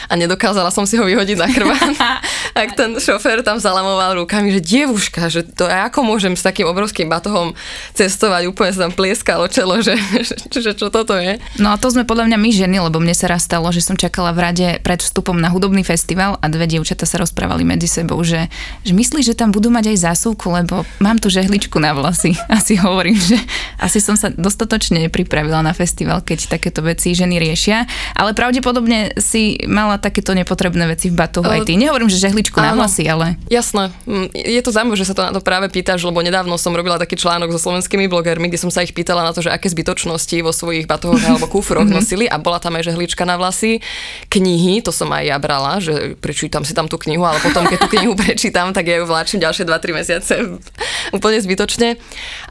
a 0.07 0.13
nedokázala 0.15 0.71
som 0.71 0.87
si 0.87 0.95
ho 0.95 1.03
vyhodiť 1.03 1.37
na 1.37 1.47
chrbát. 1.51 1.91
Ak 2.63 2.79
ten 2.79 2.95
šofér 2.95 3.43
tam 3.43 3.59
zalamoval 3.59 4.23
rukami, 4.23 4.55
že 4.55 4.61
dievuška, 4.63 5.27
že 5.27 5.43
to 5.43 5.67
ako 5.67 6.05
môžem 6.05 6.37
s 6.37 6.45
takým 6.45 6.69
obrovským 6.69 7.11
batohom 7.11 7.57
cestovať, 7.97 8.47
úplne 8.47 8.71
sa 8.71 8.87
tam 8.87 8.93
plieskalo 8.93 9.49
čelo, 9.51 9.81
že, 9.81 9.97
že, 10.21 10.35
že 10.63 10.71
čo 10.77 10.93
toto 10.93 11.17
je. 11.17 11.41
No 11.59 11.73
a 11.73 11.81
to 11.81 11.89
sme 11.89 12.05
podľa 12.05 12.29
mňa 12.29 12.37
my 12.37 12.49
ženy, 12.53 12.77
lebo 12.79 13.01
mne 13.01 13.17
sa 13.17 13.27
raz 13.27 13.43
stalo, 13.43 13.67
že 13.73 13.83
som 13.83 13.97
čakala 13.97 14.31
v 14.31 14.39
rade 14.39 14.67
pred 14.85 15.01
vstupom 15.01 15.35
na 15.35 15.49
hudobný 15.49 15.81
festival 15.81 16.37
a 16.39 16.45
dve 16.47 16.69
dievčata 16.69 17.09
sa 17.09 17.17
rozprávali 17.17 17.65
medzi 17.65 17.89
sebou, 17.89 18.21
že, 18.21 18.47
že 18.85 18.93
myslí, 18.93 19.25
že 19.25 19.33
tam 19.33 19.49
budú 19.49 19.73
mať 19.73 19.91
aj 19.91 19.97
zásuvku, 20.13 20.45
lebo 20.53 20.85
mám 21.01 21.17
tu 21.17 21.33
žehličku 21.33 21.81
na 21.81 21.97
vlasy. 21.97 22.37
Asi 22.53 22.77
hovorím, 22.77 23.17
že 23.17 23.41
asi 23.81 23.97
som 23.97 24.13
sa 24.13 24.29
dostatočne 24.29 24.92
nepripravila 25.01 25.65
na 25.65 25.73
festival, 25.73 26.21
keď 26.21 26.59
takéto 26.59 26.85
veci 26.85 27.15
ženy 27.17 27.41
riešia. 27.41 27.85
Ale 28.13 28.35
pravdepodobne 28.37 29.17
si 29.17 29.57
mala 29.65 29.97
takéto 29.97 30.35
nepotrebné 30.37 30.85
veci 30.89 31.09
v 31.09 31.15
batohu 31.17 31.47
aj 31.47 31.65
ty. 31.65 31.79
Nehovorím, 31.79 32.11
že 32.11 32.21
žehličku 32.21 32.57
áno, 32.59 32.65
na 32.65 32.71
vlasy, 32.83 33.07
ale... 33.09 33.39
Jasné. 33.49 33.89
Mm, 34.05 34.29
je 34.33 34.61
to 34.61 34.69
zaujímavé, 34.69 34.97
že 34.99 35.07
sa 35.09 35.15
to 35.15 35.21
na 35.23 35.31
to 35.33 35.41
práve 35.41 35.69
pýtaš, 35.71 36.03
lebo 36.05 36.19
nedávno 36.19 36.59
som 36.59 36.75
robila 36.75 36.99
taký 37.01 37.17
článok 37.17 37.53
so 37.55 37.59
slovenskými 37.59 38.05
blogermi, 38.11 38.51
kde 38.51 38.59
som 38.61 38.69
sa 38.69 38.83
ich 38.83 38.91
pýtala 38.91 39.23
na 39.23 39.31
to, 39.31 39.41
že 39.41 39.49
aké 39.49 39.71
zbytočnosti 39.71 40.35
vo 40.43 40.51
svojich 40.51 40.85
batohoch 40.85 41.21
alebo 41.23 41.47
kufroch 41.49 41.87
mhm. 41.87 41.95
nosili 41.95 42.25
a 42.27 42.37
bola 42.37 42.59
tam 42.59 42.75
aj 42.75 42.91
žehlička 42.91 43.23
na 43.23 43.39
vlasy. 43.39 43.79
Knihy, 44.27 44.83
to 44.83 44.91
som 44.91 45.09
aj 45.13 45.23
ja 45.23 45.37
brala, 45.39 45.79
že 45.79 46.19
prečítam 46.19 46.67
si 46.67 46.75
tam 46.75 46.91
tú 46.91 46.99
knihu, 47.01 47.23
ale 47.23 47.39
potom, 47.39 47.63
keď 47.65 47.77
tú 47.85 47.89
knihu 47.97 48.13
prečítam, 48.23 48.75
tak 48.75 48.89
ja 48.89 48.99
ju 48.99 49.05
vláčim 49.07 49.39
ďalšie 49.39 49.63
2-3 49.65 49.99
mesiace 49.99 50.33
úplne 51.17 51.39
zbytočne. 51.39 51.95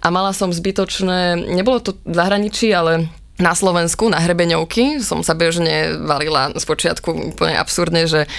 A 0.03 0.07
mala 0.09 0.35
som 0.35 0.51
zbytočné, 0.51 1.39
nebolo 1.53 1.79
to 1.79 1.99
v 2.03 2.17
zahraničí, 2.33 2.75
ale 2.75 3.09
na 3.43 3.59
Slovensku, 3.59 4.07
na 4.07 4.23
hrebeňovky, 4.23 5.03
som 5.03 5.27
sa 5.27 5.35
bežne 5.35 5.99
valila 5.99 6.55
z 6.55 6.63
počiatku 6.63 7.35
úplne 7.35 7.59
absurdne, 7.59 8.07
že 8.07 8.31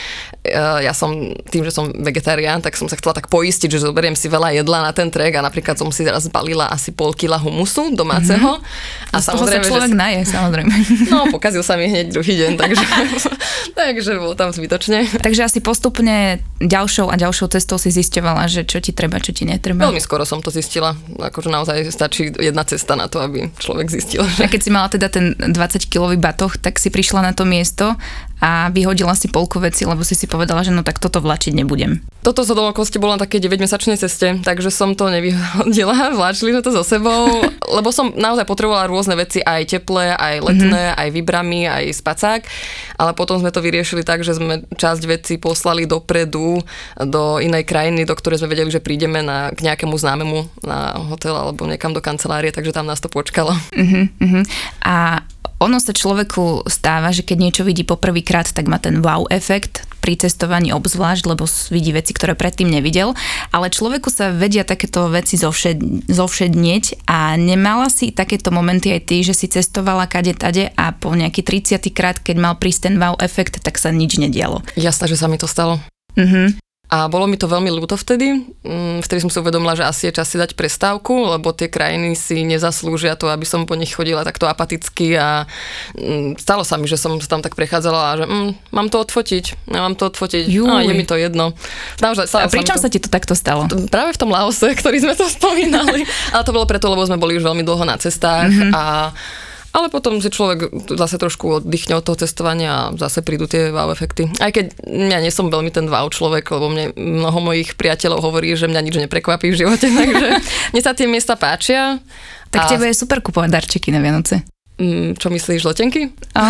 e, 0.48 0.50
ja 0.56 0.96
som, 0.96 1.36
tým, 1.52 1.68
že 1.68 1.76
som 1.76 1.92
vegetarián, 1.92 2.64
tak 2.64 2.80
som 2.80 2.88
sa 2.88 2.96
chcela 2.96 3.12
tak 3.12 3.28
poistiť, 3.28 3.68
že 3.68 3.84
zoberiem 3.84 4.16
si 4.16 4.32
veľa 4.32 4.56
jedla 4.56 4.88
na 4.88 4.92
ten 4.96 5.12
trek 5.12 5.36
a 5.36 5.44
napríklad 5.44 5.76
som 5.76 5.92
si 5.92 6.08
raz 6.08 6.24
balila 6.32 6.72
asi 6.72 6.96
pol 6.96 7.12
kila 7.12 7.36
humusu 7.36 7.92
domáceho. 7.92 8.64
Mm-hmm. 8.64 9.12
A 9.12 9.18
z 9.20 9.26
samozrejme, 9.28 9.60
toho 9.60 9.68
sa 9.68 9.70
človek 9.76 9.92
že... 9.92 10.00
naje, 10.00 10.20
samozrejme. 10.24 10.74
No, 11.14 11.30
pokazil 11.30 11.62
sa 11.62 11.76
mi 11.76 11.92
hneď 11.92 12.16
druhý 12.16 12.34
deň, 12.40 12.52
takže, 12.58 12.86
takže 13.80 14.12
bolo 14.18 14.34
tam 14.40 14.56
zbytočne. 14.56 15.20
Takže 15.20 15.46
asi 15.46 15.60
postupne 15.60 16.40
ďalšou 16.64 17.12
a 17.12 17.16
ďalšou 17.20 17.52
cestou 17.52 17.76
si 17.76 17.92
zisťovala, 17.92 18.48
že 18.48 18.64
čo 18.64 18.80
ti 18.80 18.96
treba, 18.96 19.20
čo 19.20 19.36
ti 19.36 19.44
netreba. 19.44 19.84
Veľmi 19.90 20.00
skoro 20.00 20.24
som 20.24 20.40
to 20.40 20.50
zistila, 20.50 20.96
akože 21.20 21.50
naozaj 21.52 21.78
stačí 21.92 22.32
jedna 22.40 22.64
cesta 22.64 22.96
na 22.96 23.12
to, 23.12 23.20
aby 23.20 23.52
človek 23.60 23.92
zistil. 23.92 24.24
Že... 24.24 24.48
A 24.48 24.48
keď 24.48 24.62
si 24.64 24.72
mala 24.72 24.88
teda 24.94 25.10
ten 25.10 25.34
20-kilový 25.34 26.22
batoh, 26.22 26.54
tak 26.62 26.78
si 26.78 26.94
prišla 26.94 27.26
na 27.26 27.34
to 27.34 27.50
miesto 27.50 27.98
a 28.44 28.68
vyhodila 28.68 29.16
si 29.16 29.32
polku 29.32 29.64
veci, 29.64 29.88
lebo 29.88 30.04
si 30.04 30.20
si 30.20 30.28
povedala, 30.28 30.68
že 30.68 30.76
no 30.76 30.84
tak 30.84 31.00
toto 31.00 31.24
vlačiť 31.24 31.56
nebudem. 31.56 32.04
Toto 32.28 32.44
zo 32.44 32.52
domokosti 32.52 33.00
bolo 33.00 33.16
na 33.16 33.24
takej 33.24 33.48
9-mesačnej 33.48 33.96
ceste, 33.96 34.44
takže 34.44 34.68
som 34.68 35.00
to 35.00 35.08
nevyhodila, 35.08 36.12
vláčili 36.20 36.52
sme 36.52 36.60
to 36.60 36.76
so 36.76 36.84
sebou, 36.84 37.32
lebo 37.80 37.90
som 37.96 38.12
naozaj 38.12 38.44
potrebovala 38.44 38.92
rôzne 38.92 39.16
veci, 39.16 39.40
aj 39.40 39.80
teplé, 39.80 40.12
aj 40.12 40.44
letné, 40.44 40.92
mm-hmm. 40.92 41.00
aj 41.00 41.10
vybrami, 41.16 41.62
aj 41.72 41.84
spacák, 42.04 42.42
ale 43.00 43.16
potom 43.16 43.40
sme 43.40 43.56
to 43.56 43.64
vyriešili 43.64 44.04
tak, 44.04 44.28
že 44.28 44.36
sme 44.36 44.68
časť 44.76 45.02
veci 45.08 45.40
poslali 45.40 45.88
dopredu 45.88 46.60
do 47.00 47.40
inej 47.40 47.64
krajiny, 47.64 48.04
do 48.04 48.12
ktorej 48.12 48.44
sme 48.44 48.52
vedeli, 48.52 48.68
že 48.68 48.84
prídeme 48.84 49.24
na, 49.24 49.56
k 49.56 49.64
nejakému 49.64 49.96
známemu 49.96 50.52
na 50.68 51.00
hotel 51.08 51.32
alebo 51.32 51.64
niekam 51.64 51.96
do 51.96 52.04
kancelárie, 52.04 52.52
takže 52.52 52.76
tam 52.76 52.92
nás 52.92 53.00
to 53.00 53.08
počkalo. 53.08 53.56
Uh-huh, 53.56 54.44
A 54.84 55.24
ono 55.64 55.80
sa 55.80 55.96
človeku 55.96 56.68
stáva, 56.68 57.16
že 57.16 57.24
keď 57.24 57.38
niečo 57.40 57.64
vidí 57.64 57.88
poprvýkrát, 57.88 58.52
tak 58.52 58.68
má 58.68 58.78
ten 58.78 59.00
wow 59.00 59.24
efekt 59.32 59.88
pri 60.04 60.20
cestovaní 60.20 60.76
obzvlášť, 60.76 61.24
lebo 61.32 61.48
vidí 61.72 61.96
veci, 61.96 62.12
ktoré 62.12 62.36
predtým 62.36 62.68
nevidel, 62.68 63.16
ale 63.56 63.72
človeku 63.72 64.12
sa 64.12 64.36
vedia 64.36 64.68
takéto 64.68 65.08
veci 65.08 65.40
zovšed, 65.40 66.12
zovšednieť 66.12 67.08
a 67.08 67.40
nemala 67.40 67.88
si 67.88 68.12
takéto 68.12 68.52
momenty 68.52 68.92
aj 68.92 69.02
ty, 69.08 69.24
že 69.24 69.32
si 69.32 69.48
cestovala 69.48 70.12
kade 70.12 70.36
tade 70.36 70.76
a 70.76 70.92
po 70.92 71.16
nejaký 71.16 71.40
30 71.40 71.80
krát, 71.96 72.20
keď 72.20 72.36
mal 72.36 72.60
prísť 72.60 72.92
ten 72.92 72.96
wow 73.00 73.16
efekt, 73.24 73.64
tak 73.64 73.80
sa 73.80 73.96
nič 73.96 74.20
nedialo. 74.20 74.60
Jasné, 74.76 75.08
že 75.08 75.16
sa 75.16 75.32
mi 75.32 75.40
to 75.40 75.48
stalo. 75.48 75.80
Uh-huh. 76.20 76.52
A 76.94 77.10
bolo 77.10 77.26
mi 77.26 77.42
to 77.42 77.50
veľmi 77.50 77.74
ľúto 77.74 77.98
vtedy. 77.98 78.46
Mm, 78.62 79.02
vtedy 79.02 79.26
som 79.26 79.34
si 79.34 79.42
uvedomila, 79.42 79.74
že 79.74 79.82
asi 79.82 80.14
je 80.14 80.22
čas 80.22 80.30
si 80.30 80.38
dať 80.38 80.54
prestávku, 80.54 81.26
lebo 81.26 81.50
tie 81.50 81.66
krajiny 81.66 82.14
si 82.14 82.46
nezaslúžia 82.46 83.18
to, 83.18 83.34
aby 83.34 83.50
som 83.50 83.66
po 83.66 83.74
nich 83.74 83.98
chodila 83.98 84.22
takto 84.22 84.46
apaticky 84.46 85.18
a 85.18 85.50
mm, 85.98 86.38
stalo 86.38 86.62
sa 86.62 86.78
mi, 86.78 86.86
že 86.86 87.02
som 87.02 87.18
tam 87.18 87.42
tak 87.42 87.58
prechádzala 87.58 88.02
a 88.06 88.12
že 88.22 88.26
mm, 88.30 88.70
mám 88.70 88.94
to 88.94 89.02
odfotiť, 89.02 89.74
ja 89.74 89.82
mám 89.82 89.98
to 89.98 90.06
odfotiť, 90.06 90.46
a 90.70 90.86
je 90.86 90.94
mi 90.94 91.02
to 91.02 91.18
jedno. 91.18 91.58
Naozaj, 91.98 92.30
a 92.30 92.46
pričom 92.46 92.78
sa, 92.78 92.86
sa 92.86 92.94
ti 92.94 93.02
to 93.02 93.10
takto 93.10 93.34
stalo? 93.34 93.66
Práve 93.90 94.14
v 94.14 94.22
tom 94.22 94.30
Laose, 94.30 94.70
ktorý 94.86 95.02
sme 95.02 95.18
to 95.18 95.26
spomínali. 95.26 96.06
Ale 96.38 96.46
to 96.46 96.54
bolo 96.54 96.70
preto, 96.70 96.94
lebo 96.94 97.02
sme 97.10 97.18
boli 97.18 97.42
už 97.42 97.48
veľmi 97.50 97.66
dlho 97.66 97.90
na 97.90 97.98
cestách 97.98 98.54
mm-hmm. 98.54 98.70
a 98.70 99.10
ale 99.74 99.90
potom 99.90 100.22
si 100.22 100.30
človek 100.30 100.70
zase 100.94 101.18
trošku 101.18 101.66
oddychne 101.66 101.98
od 101.98 102.06
toho 102.06 102.14
cestovania 102.22 102.72
a 102.72 102.92
zase 102.94 103.26
prídu 103.26 103.50
tie 103.50 103.74
wow 103.74 103.90
efekty. 103.90 104.30
Aj 104.38 104.54
keď 104.54 104.78
ja 104.86 105.18
nie 105.18 105.34
som 105.34 105.50
veľmi 105.50 105.74
ten 105.74 105.90
wow 105.90 106.06
človek, 106.14 106.46
lebo 106.54 106.70
mne 106.70 106.94
mnoho 106.94 107.42
mojich 107.42 107.74
priateľov 107.74 108.22
hovorí, 108.22 108.54
že 108.54 108.70
mňa 108.70 108.82
nič 108.86 108.96
neprekvapí 109.02 109.50
v 109.50 109.60
živote, 109.66 109.90
takže 110.00 110.28
mne 110.78 110.82
sa 110.86 110.94
tie 110.94 111.10
miesta 111.10 111.34
páčia. 111.34 111.98
Tak 112.54 112.70
a... 112.70 112.78
tebe 112.78 112.86
je 112.86 112.96
super 112.96 113.20
kupovať 113.26 113.50
darčeky 113.50 113.90
na 113.90 113.98
Vianoce. 113.98 114.46
Mm, 114.78 115.18
čo 115.22 115.30
myslíš, 115.30 115.70
letenky? 115.70 116.10
A, 116.34 116.50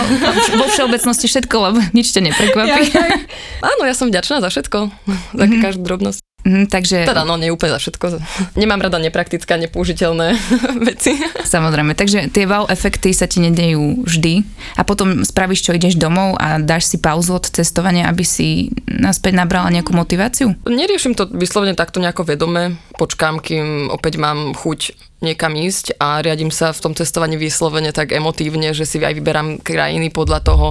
vo 0.56 0.68
všeobecnosti 0.72 1.28
všetko, 1.28 1.56
lebo 1.60 1.80
nič 1.92 2.16
ťa 2.16 2.28
neprekvapí. 2.28 2.92
Ja, 2.92 3.04
ja. 3.08 3.20
Áno, 3.72 3.84
ja 3.84 3.96
som 3.96 4.08
vďačná 4.08 4.40
za 4.40 4.48
všetko, 4.52 4.80
za 5.40 5.44
mm-hmm. 5.48 5.64
každú 5.64 5.84
drobnosť. 5.84 6.24
Mm, 6.44 6.68
takže... 6.68 7.08
Teda 7.08 7.24
no, 7.24 7.40
nie 7.40 7.52
úplne 7.52 7.76
za 7.76 7.80
všetko. 7.80 8.20
Nemám 8.62 8.84
rada 8.84 9.00
nepraktické 9.00 9.56
nepoužiteľné 9.68 10.36
veci. 10.92 11.16
Samozrejme, 11.44 11.96
takže 11.96 12.28
tie 12.30 12.44
wow 12.44 12.68
efekty 12.68 13.16
sa 13.16 13.28
ti 13.28 13.40
nedejú 13.40 14.04
vždy 14.04 14.44
a 14.76 14.84
potom 14.84 15.24
spravíš, 15.24 15.64
čo 15.64 15.76
ideš 15.76 15.96
domov 15.96 16.36
a 16.38 16.60
dáš 16.60 16.92
si 16.92 16.98
pauzu 17.00 17.40
od 17.40 17.48
cestovania, 17.48 18.12
aby 18.12 18.28
si 18.28 18.76
naspäť 18.88 19.40
nabrala 19.40 19.72
nejakú 19.72 19.96
motiváciu? 19.96 20.52
Neriešim 20.68 21.16
to 21.16 21.32
vyslovene 21.32 21.80
takto 21.80 22.04
nejako 22.04 22.28
vedome. 22.28 22.76
Počkám, 23.00 23.40
kým 23.40 23.88
opäť 23.90 24.20
mám 24.20 24.52
chuť 24.52 25.13
niekam 25.24 25.56
ísť 25.56 25.96
a 25.98 26.20
riadím 26.20 26.52
sa 26.52 26.76
v 26.76 26.84
tom 26.84 26.94
cestovaní 26.94 27.40
vyslovene 27.40 27.96
tak 27.96 28.12
emotívne, 28.12 28.76
že 28.76 28.84
si 28.84 29.00
aj 29.00 29.16
vyberám 29.16 29.64
krajiny 29.64 30.12
podľa 30.12 30.40
toho, 30.44 30.68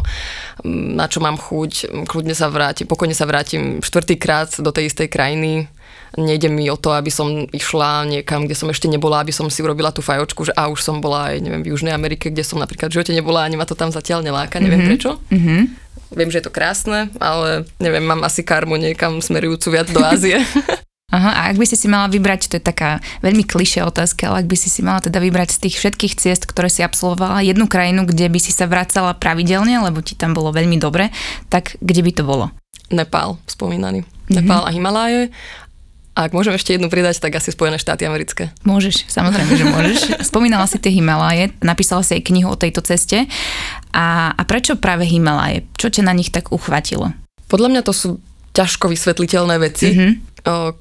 mm, 0.62 0.94
na 0.94 1.08
čo 1.08 1.24
mám 1.24 1.40
chuť. 1.40 2.04
Kľudne 2.04 2.36
sa 2.36 2.52
vrátim, 2.52 2.84
pokojne 2.84 3.16
sa 3.16 3.24
vrátim 3.24 3.80
štvrtýkrát 3.80 4.60
do 4.60 4.70
tej 4.70 4.92
istej 4.92 5.08
krajiny. 5.08 5.72
Nejde 6.12 6.52
mi 6.52 6.68
o 6.68 6.76
to, 6.76 6.92
aby 6.92 7.08
som 7.08 7.48
išla 7.48 8.04
niekam, 8.04 8.44
kde 8.44 8.52
som 8.52 8.68
ešte 8.68 8.84
nebola, 8.84 9.24
aby 9.24 9.32
som 9.32 9.48
si 9.48 9.64
urobila 9.64 9.96
tú 9.96 10.04
fajočku, 10.04 10.44
že 10.44 10.52
a 10.52 10.68
už 10.68 10.84
som 10.84 11.00
bola 11.00 11.32
aj 11.32 11.40
neviem, 11.40 11.64
v 11.64 11.72
Južnej 11.72 11.96
Amerike, 11.96 12.28
kde 12.28 12.44
som 12.44 12.60
napríklad 12.60 12.92
v 12.92 13.00
živote 13.00 13.16
nebola, 13.16 13.48
ani 13.48 13.56
ma 13.56 13.64
to 13.64 13.72
tam 13.72 13.88
zatiaľ 13.88 14.20
neláka, 14.20 14.60
neviem 14.60 14.84
mm-hmm. 14.84 14.92
prečo. 14.92 15.16
Mm-hmm. 15.32 15.60
Viem, 16.12 16.28
že 16.28 16.44
je 16.44 16.44
to 16.44 16.52
krásne, 16.52 17.08
ale 17.16 17.64
neviem, 17.80 18.04
mám 18.04 18.20
asi 18.28 18.44
karmu 18.44 18.76
niekam 18.76 19.24
smerujúcu 19.24 19.72
viac 19.72 19.88
do 19.88 20.04
Ázie. 20.04 20.44
Aha, 21.12 21.30
a 21.36 21.40
ak 21.52 21.60
by 21.60 21.66
si 21.68 21.76
si 21.76 21.92
mala 21.92 22.08
vybrať, 22.08 22.48
to 22.48 22.56
je 22.56 22.64
taká 22.64 23.04
veľmi 23.20 23.44
klišé 23.44 23.84
otázka, 23.84 24.32
ale 24.32 24.42
ak 24.42 24.48
by 24.48 24.56
si 24.56 24.72
si 24.72 24.80
mala 24.80 25.04
teda 25.04 25.20
vybrať 25.20 25.60
z 25.60 25.68
tých 25.68 25.76
všetkých 25.76 26.16
ciest, 26.16 26.48
ktoré 26.48 26.72
si 26.72 26.80
absolvovala, 26.80 27.44
jednu 27.44 27.68
krajinu, 27.68 28.08
kde 28.08 28.32
by 28.32 28.40
si 28.40 28.48
sa 28.48 28.64
vracala 28.64 29.12
pravidelne, 29.12 29.76
lebo 29.84 30.00
ti 30.00 30.16
tam 30.16 30.32
bolo 30.32 30.56
veľmi 30.56 30.80
dobre, 30.80 31.12
tak 31.52 31.76
kde 31.84 32.00
by 32.00 32.12
to 32.16 32.24
bolo? 32.24 32.48
Nepál, 32.88 33.36
spomínaný. 33.44 34.08
Mm-hmm. 34.08 34.34
Nepál 34.40 34.64
a 34.64 34.72
Himaláje. 34.72 35.28
A 36.12 36.28
ak 36.28 36.36
môžem 36.36 36.52
ešte 36.52 36.76
jednu 36.76 36.92
pridať, 36.92 37.24
tak 37.24 37.36
asi 37.36 37.52
Spojené 37.52 37.80
štáty 37.80 38.04
americké. 38.04 38.52
Môžeš, 38.68 39.08
samozrejme, 39.08 39.52
že 39.52 39.64
môžeš. 39.64 40.00
Spomínala 40.32 40.68
si 40.68 40.76
tie 40.76 40.92
Himaláje, 40.92 41.56
napísala 41.64 42.04
si 42.04 42.16
aj 42.16 42.28
knihu 42.28 42.52
o 42.52 42.60
tejto 42.60 42.84
ceste. 42.84 43.28
A, 43.96 44.32
a 44.32 44.42
prečo 44.44 44.76
práve 44.76 45.08
Himaláje? 45.08 45.64
Čo 45.76 45.88
ťa 45.88 46.08
na 46.08 46.12
nich 46.12 46.28
tak 46.28 46.52
uchvátilo? 46.52 47.16
Podľa 47.48 47.68
mňa 47.68 47.82
to 47.84 47.92
sú 47.96 48.08
ťažko 48.52 48.92
vysvetliteľné 48.92 49.56
veci. 49.58 49.88
Mm-hmm 49.92 50.32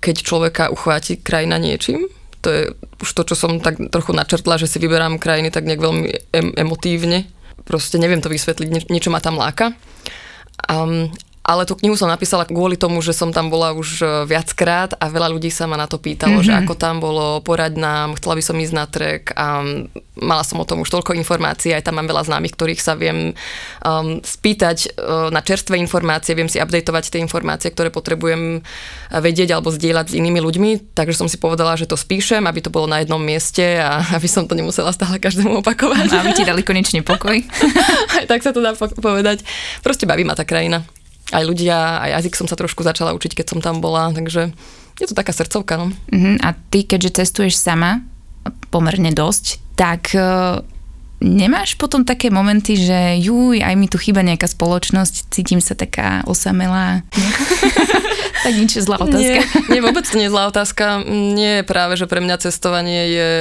keď 0.02 0.16
človeka 0.26 0.64
uchváti 0.74 1.22
krajina 1.22 1.62
niečím. 1.62 2.10
To 2.42 2.50
je 2.50 2.62
už 3.02 3.10
to, 3.14 3.22
čo 3.22 3.36
som 3.38 3.62
tak 3.62 3.78
trochu 3.94 4.18
načrtla, 4.18 4.58
že 4.58 4.66
si 4.66 4.82
vyberám 4.82 5.22
krajiny 5.22 5.54
tak 5.54 5.70
nejak 5.70 5.82
veľmi 5.82 6.06
em- 6.34 6.56
emotívne. 6.58 7.30
Proste 7.62 8.02
neviem 8.02 8.26
to 8.26 8.34
vysvetliť, 8.34 8.90
niečo 8.90 9.14
ma 9.14 9.22
tam 9.22 9.38
láka. 9.38 9.78
Um, 10.66 11.14
ale 11.42 11.66
tú 11.66 11.74
knihu 11.74 11.98
som 11.98 12.06
napísala 12.06 12.46
kvôli 12.46 12.78
tomu, 12.78 13.02
že 13.02 13.18
som 13.18 13.34
tam 13.34 13.50
bola 13.50 13.74
už 13.74 13.90
e, 14.02 14.06
viackrát 14.30 14.94
a 15.02 15.10
veľa 15.10 15.34
ľudí 15.34 15.50
sa 15.50 15.66
ma 15.66 15.74
na 15.74 15.90
to 15.90 15.98
pýtalo, 15.98 16.38
mm-hmm. 16.38 16.48
že 16.48 16.54
mhm. 16.54 16.60
ako 16.62 16.74
tam 16.78 16.96
bolo, 17.02 17.42
poraď 17.42 17.82
nám, 17.82 18.14
chcela 18.22 18.38
by 18.38 18.44
som 18.46 18.62
ísť 18.62 18.76
na 18.78 18.86
trek 18.86 19.34
a 19.34 19.66
mala 20.22 20.44
som 20.46 20.62
o 20.62 20.66
tom 20.70 20.86
už 20.86 20.94
toľko 20.94 21.18
informácií, 21.18 21.74
aj 21.74 21.90
tam 21.90 21.98
mám 21.98 22.06
veľa 22.06 22.30
známych, 22.30 22.54
ktorých 22.54 22.82
sa 22.82 22.94
viem 22.94 23.34
um, 23.82 24.22
spýtať 24.22 24.94
uh, 24.94 25.34
na 25.34 25.42
čerstvé 25.42 25.82
informácie, 25.82 26.38
viem 26.38 26.46
si 26.46 26.62
updateovať 26.62 27.10
tie 27.10 27.20
informácie, 27.26 27.74
ktoré 27.74 27.90
potrebujem 27.90 28.62
vedieť 29.10 29.58
alebo 29.58 29.74
zdieľať 29.74 30.14
s 30.14 30.18
inými 30.22 30.38
ľuďmi, 30.38 30.94
takže 30.94 31.18
som 31.18 31.26
si 31.26 31.42
povedala, 31.42 31.74
že 31.74 31.90
to 31.90 31.98
spíšem, 31.98 32.46
aby 32.46 32.62
to 32.62 32.70
bolo 32.70 32.86
na 32.86 33.02
jednom 33.02 33.20
mieste 33.20 33.82
a 33.82 34.06
aby 34.18 34.30
som 34.30 34.46
to 34.46 34.54
nemusela 34.54 34.94
stále 34.94 35.18
každému 35.18 35.66
opakovať. 35.66 36.06
Aby 36.22 36.38
ti 36.38 36.46
dali 36.46 36.62
konečne 36.62 37.02
pokoj. 37.02 37.42
aj 38.22 38.30
tak 38.30 38.46
sa 38.46 38.54
to 38.54 38.62
dá 38.62 38.78
povedať. 38.78 39.42
Proste 39.82 40.06
baví 40.06 40.22
ma 40.22 40.38
tá 40.38 40.46
krajina 40.46 40.86
aj 41.32 41.44
ľudia, 41.48 42.04
aj 42.04 42.10
jazyk 42.22 42.34
som 42.38 42.48
sa 42.48 42.60
trošku 42.60 42.84
začala 42.84 43.16
učiť, 43.16 43.36
keď 43.36 43.46
som 43.48 43.60
tam 43.64 43.80
bola, 43.80 44.12
takže 44.12 44.52
je 45.00 45.08
to 45.08 45.18
taká 45.18 45.34
srdcovka. 45.34 45.80
No. 45.82 45.88
Uh-huh. 45.90 46.36
A 46.44 46.54
ty, 46.54 46.86
keďže 46.86 47.24
cestuješ 47.24 47.58
sama, 47.58 48.06
pomerne 48.70 49.12
dosť, 49.12 49.60
tak 49.80 50.14
uh, 50.14 50.62
nemáš 51.22 51.78
potom 51.78 52.02
také 52.02 52.34
momenty, 52.34 52.76
že 52.76 53.22
juj, 53.22 53.62
aj 53.62 53.76
mi 53.78 53.86
tu 53.86 54.02
chýba 54.02 54.26
nejaká 54.26 54.50
spoločnosť, 54.50 55.30
cítim 55.30 55.62
sa 55.62 55.78
taká 55.78 56.26
osamelá. 56.26 57.06
tak 58.44 58.54
nič, 58.58 58.82
zlá 58.82 58.98
otázka. 58.98 59.22
Nie, 59.22 59.46
nie, 59.70 59.82
vôbec 59.86 60.02
to 60.02 60.18
nie 60.18 60.26
je 60.28 60.34
zlá 60.34 60.50
otázka. 60.50 61.06
Nie 61.38 61.62
je 61.62 61.64
práve, 61.70 61.94
že 61.94 62.10
pre 62.10 62.20
mňa 62.26 62.42
cestovanie 62.42 63.02
je 63.14 63.32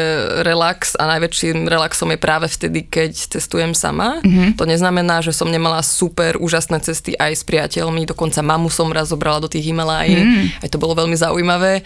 relax 0.45 0.93
a 1.01 1.09
najväčším 1.17 1.65
relaxom 1.67 2.13
je 2.13 2.21
práve 2.21 2.47
vtedy, 2.53 2.85
keď 2.85 3.17
cestujem 3.17 3.73
sama. 3.73 4.21
Mm-hmm. 4.21 4.61
To 4.61 4.69
neznamená, 4.69 5.25
že 5.25 5.33
som 5.33 5.49
nemala 5.49 5.81
super 5.81 6.37
úžasné 6.37 6.85
cesty 6.85 7.17
aj 7.17 7.41
s 7.41 7.43
priateľmi, 7.49 8.05
dokonca 8.05 8.45
mamu 8.45 8.69
som 8.69 8.93
raz 8.93 9.09
zobrala 9.09 9.41
do 9.41 9.49
tých 9.49 9.73
Himalají, 9.73 10.21
mm. 10.21 10.47
aj 10.63 10.69
to 10.69 10.79
bolo 10.79 10.93
veľmi 10.95 11.17
zaujímavé. 11.17 11.81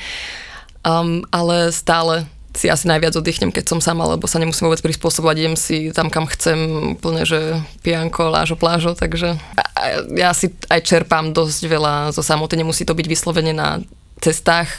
Um, 0.84 1.24
ale 1.32 1.72
stále 1.72 2.28
si 2.54 2.70
asi 2.70 2.86
najviac 2.86 3.18
oddychnem, 3.18 3.50
keď 3.50 3.74
som 3.74 3.80
sama, 3.82 4.06
lebo 4.06 4.30
sa 4.30 4.38
nemusím 4.38 4.70
vôbec 4.70 4.78
prispôsobovať, 4.78 5.36
idem 5.42 5.56
si 5.58 5.90
tam, 5.90 6.06
kam 6.06 6.30
chcem, 6.30 6.94
úplne, 6.94 7.26
že 7.26 7.58
pijanko, 7.82 8.30
lážo, 8.30 8.54
plážo, 8.54 8.94
takže 8.94 9.34
ja 10.14 10.30
si 10.30 10.54
aj 10.70 10.80
čerpám 10.86 11.34
dosť 11.34 11.66
veľa 11.66 11.94
zo 12.14 12.22
samoty, 12.22 12.54
nemusí 12.54 12.86
to 12.86 12.94
byť 12.94 13.06
vyslovene 13.10 13.50
na 13.50 13.82
cestách, 14.22 14.70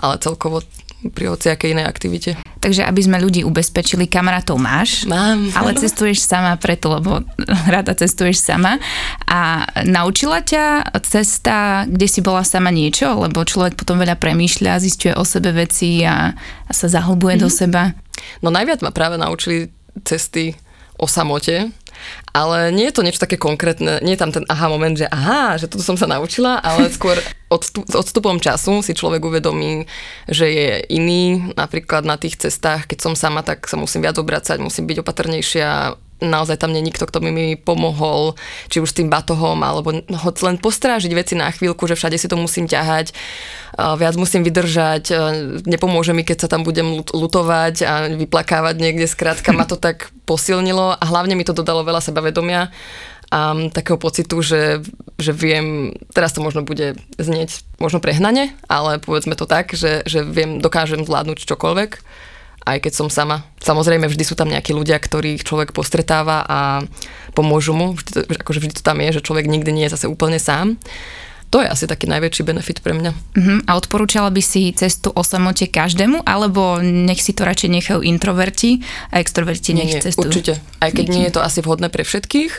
ale 0.00 0.16
celkovo 0.16 0.64
pri 1.08 1.32
hociakej 1.32 1.72
inej 1.72 1.88
aktivite. 1.88 2.30
Takže 2.60 2.84
aby 2.84 3.00
sme 3.00 3.16
ľudí 3.16 3.40
ubezpečili, 3.40 4.04
kamarátov 4.04 4.60
máš, 4.60 5.08
Mám. 5.08 5.48
ale 5.56 5.72
cestuješ 5.80 6.20
sama 6.20 6.60
preto, 6.60 6.92
lebo 6.92 7.24
rada 7.74 7.96
cestuješ 7.96 8.44
sama. 8.44 8.76
A 9.24 9.64
naučila 9.88 10.44
ťa 10.44 10.92
cesta, 11.00 11.88
kde 11.88 12.04
si 12.04 12.20
bola 12.20 12.44
sama 12.44 12.68
niečo? 12.68 13.08
Lebo 13.16 13.40
človek 13.48 13.80
potom 13.80 13.96
veľa 13.96 14.20
premýšľa, 14.20 14.84
zistuje 14.84 15.16
o 15.16 15.24
sebe 15.24 15.56
veci 15.56 16.04
a, 16.04 16.36
a 16.68 16.72
sa 16.76 16.92
zahlbuje 16.92 17.40
mm-hmm. 17.40 17.44
do 17.44 17.48
mhm. 17.48 17.56
seba. 17.56 17.82
No 18.44 18.52
najviac 18.52 18.84
ma 18.84 18.92
práve 18.92 19.16
naučili 19.16 19.72
cesty 20.04 20.52
o 21.00 21.08
samote, 21.08 21.72
ale 22.30 22.70
nie 22.70 22.88
je 22.88 22.94
to 22.94 23.04
niečo 23.04 23.22
také 23.22 23.36
konkrétne, 23.36 23.98
nie 24.00 24.14
je 24.14 24.20
tam 24.20 24.30
ten 24.30 24.46
aha 24.46 24.70
moment, 24.70 24.94
že 24.96 25.10
aha, 25.10 25.58
že 25.58 25.66
toto 25.66 25.82
som 25.82 25.98
sa 25.98 26.06
naučila, 26.06 26.58
ale 26.62 26.90
skôr 26.96 27.18
odstup, 27.50 27.86
s 27.86 27.94
odstupom 27.94 28.38
času 28.38 28.82
si 28.82 28.94
človek 28.94 29.22
uvedomí, 29.22 29.86
že 30.30 30.46
je 30.50 30.70
iný, 30.90 31.54
napríklad 31.54 32.06
na 32.06 32.18
tých 32.18 32.38
cestách, 32.38 32.86
keď 32.86 32.98
som 33.10 33.14
sama, 33.18 33.42
tak 33.42 33.66
sa 33.66 33.78
musím 33.78 34.06
viac 34.06 34.18
obracať, 34.18 34.58
musím 34.62 34.86
byť 34.86 35.02
opatrnejšia, 35.02 35.94
naozaj 36.20 36.60
tam 36.60 36.72
nie 36.72 36.84
nikto, 36.84 37.08
kto 37.08 37.18
by 37.20 37.28
mi 37.32 37.56
pomohol, 37.56 38.38
či 38.68 38.80
už 38.80 38.92
s 38.92 38.96
tým 38.96 39.08
batohom, 39.08 39.60
alebo 39.64 39.92
hoď 40.06 40.34
len 40.46 40.56
postrážiť 40.60 41.12
veci 41.16 41.34
na 41.34 41.50
chvíľku, 41.50 41.88
že 41.88 41.96
všade 41.96 42.16
si 42.20 42.28
to 42.28 42.36
musím 42.38 42.68
ťahať, 42.70 43.12
viac 43.76 44.14
musím 44.20 44.44
vydržať, 44.44 45.12
nepomôže 45.64 46.12
mi, 46.12 46.22
keď 46.22 46.46
sa 46.46 46.48
tam 46.52 46.62
budem 46.62 47.02
lutovať 47.08 47.74
a 47.82 47.92
vyplakávať 48.12 48.76
niekde, 48.78 49.08
skrátka 49.08 49.50
ma 49.56 49.64
to 49.64 49.80
tak 49.80 50.12
posilnilo 50.28 50.94
a 50.94 51.04
hlavne 51.04 51.34
mi 51.34 51.42
to 51.42 51.56
dodalo 51.56 51.82
veľa 51.82 52.04
sebavedomia 52.04 52.70
a 53.30 53.54
takého 53.70 53.94
pocitu, 53.94 54.42
že, 54.42 54.82
že 55.14 55.30
viem, 55.30 55.94
teraz 56.10 56.34
to 56.34 56.42
možno 56.42 56.66
bude 56.66 56.98
znieť 57.14 57.62
možno 57.78 58.02
prehnane, 58.02 58.58
ale 58.66 58.98
povedzme 58.98 59.38
to 59.38 59.46
tak, 59.46 59.70
že, 59.70 60.02
že 60.02 60.26
viem, 60.26 60.58
dokážem 60.58 61.06
zvládnuť 61.06 61.46
čokoľvek 61.46 61.90
aj 62.64 62.78
keď 62.84 62.92
som 62.92 63.08
sama. 63.08 63.44
Samozrejme, 63.60 64.04
vždy 64.08 64.24
sú 64.24 64.34
tam 64.36 64.52
nejakí 64.52 64.76
ľudia, 64.76 65.00
ktorých 65.00 65.44
človek 65.44 65.72
postretáva 65.72 66.44
a 66.44 66.60
pomôžu 67.32 67.72
mu. 67.72 67.96
Vždy 67.96 68.40
akože 68.40 68.60
vždy 68.60 68.74
to 68.76 68.82
tam 68.84 69.00
je, 69.00 69.16
že 69.16 69.24
človek 69.24 69.48
nikdy 69.48 69.70
nie 69.72 69.84
je 69.88 69.94
zase 69.96 70.06
úplne 70.06 70.36
sám. 70.36 70.76
To 71.50 71.58
je 71.58 71.66
asi 71.66 71.90
taký 71.90 72.06
najväčší 72.06 72.46
benefit 72.46 72.78
pre 72.78 72.94
mňa. 72.94 73.10
Uh-huh. 73.10 73.58
A 73.66 73.74
odporúčala 73.74 74.30
by 74.30 74.38
si 74.38 74.70
cestu 74.70 75.10
o 75.10 75.22
samote 75.26 75.66
každému, 75.66 76.22
alebo 76.22 76.78
nech 76.78 77.18
si 77.18 77.34
to 77.34 77.42
radšej 77.42 77.70
nechajú 77.74 78.00
introverti 78.06 78.86
a 79.10 79.18
extroverti 79.18 79.74
nech 79.74 79.98
nie, 79.98 79.98
cestujú? 79.98 80.30
Určite. 80.30 80.62
Aj 80.78 80.94
keď 80.94 81.06
nie 81.10 81.26
je 81.26 81.34
to 81.34 81.42
asi 81.42 81.58
vhodné 81.58 81.90
pre 81.90 82.06
všetkých, 82.06 82.52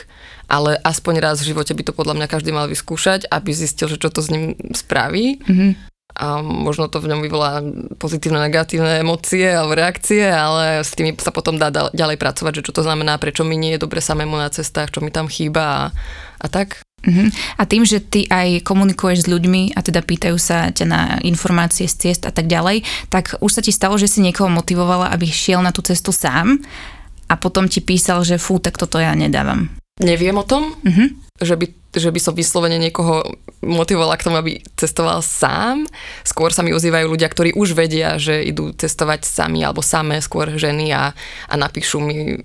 ale 0.52 0.76
aspoň 0.76 1.24
raz 1.24 1.40
v 1.40 1.56
živote 1.56 1.72
by 1.72 1.82
to 1.88 1.96
podľa 1.96 2.20
mňa 2.20 2.26
každý 2.28 2.52
mal 2.52 2.68
vyskúšať, 2.68 3.32
aby 3.32 3.56
zistil, 3.56 3.88
že 3.88 3.96
čo 3.96 4.12
to 4.12 4.20
s 4.20 4.28
ním 4.28 4.60
spraví. 4.76 5.40
Mhm. 5.48 5.91
A 6.12 6.44
možno 6.44 6.88
to 6.92 7.00
v 7.00 7.08
ňom 7.08 7.20
vyvolá 7.24 7.64
pozitívne, 7.96 8.40
negatívne 8.40 9.00
emócie 9.00 9.48
alebo 9.48 9.72
reakcie, 9.72 10.28
ale 10.28 10.84
s 10.84 10.92
tými 10.92 11.16
sa 11.16 11.32
potom 11.32 11.56
dá 11.56 11.72
ďalej 11.72 12.16
pracovať, 12.20 12.52
že 12.60 12.64
čo 12.68 12.76
to 12.76 12.84
znamená, 12.84 13.16
prečo 13.16 13.42
mi 13.42 13.56
nie 13.56 13.76
je 13.76 13.82
dobre 13.82 14.04
samému 14.04 14.36
na 14.36 14.52
cestách, 14.52 14.92
čo 14.92 15.00
mi 15.00 15.08
tam 15.08 15.26
chýba 15.26 15.62
a, 15.62 15.82
a 16.40 16.46
tak. 16.52 16.84
Mhm. 17.02 17.34
A 17.58 17.62
tým, 17.66 17.82
že 17.82 17.98
ty 17.98 18.30
aj 18.30 18.62
komunikuješ 18.62 19.26
s 19.26 19.30
ľuďmi 19.30 19.74
a 19.74 19.82
teda 19.82 20.06
pýtajú 20.06 20.38
sa 20.38 20.70
ťa 20.70 20.86
na 20.86 21.02
informácie 21.26 21.90
z 21.90 21.98
ciest 21.98 22.22
a 22.28 22.32
tak 22.32 22.46
ďalej, 22.46 22.86
tak 23.10 23.34
už 23.42 23.50
sa 23.50 23.62
ti 23.64 23.74
stalo, 23.74 23.98
že 23.98 24.06
si 24.06 24.22
niekoho 24.22 24.46
motivovala, 24.46 25.10
aby 25.10 25.26
šiel 25.26 25.66
na 25.66 25.74
tú 25.74 25.82
cestu 25.82 26.14
sám 26.14 26.62
a 27.26 27.34
potom 27.34 27.66
ti 27.66 27.82
písal, 27.82 28.22
že 28.22 28.38
fú, 28.38 28.62
tak 28.62 28.78
toto 28.78 29.02
ja 29.02 29.10
nedávam. 29.18 29.66
Neviem 29.98 30.38
o 30.38 30.46
tom, 30.46 30.78
Mhm. 30.86 31.04
že 31.42 31.58
by, 31.58 31.66
že 31.92 32.08
by 32.08 32.20
som 32.20 32.32
vyslovene 32.32 32.80
niekoho 32.80 33.20
motivovala 33.60 34.16
k 34.16 34.24
tomu, 34.24 34.36
aby 34.40 34.52
cestoval 34.74 35.20
sám. 35.20 35.84
Skôr 36.24 36.50
sa 36.50 36.64
mi 36.64 36.72
ozývajú 36.72 37.06
ľudia, 37.06 37.28
ktorí 37.28 37.52
už 37.52 37.76
vedia, 37.76 38.16
že 38.16 38.40
idú 38.40 38.72
cestovať 38.72 39.28
sami 39.28 39.60
alebo 39.60 39.84
samé, 39.84 40.24
skôr 40.24 40.48
ženy 40.56 40.90
a, 40.96 41.12
a 41.48 41.54
napíšu 41.54 42.00
mi, 42.00 42.40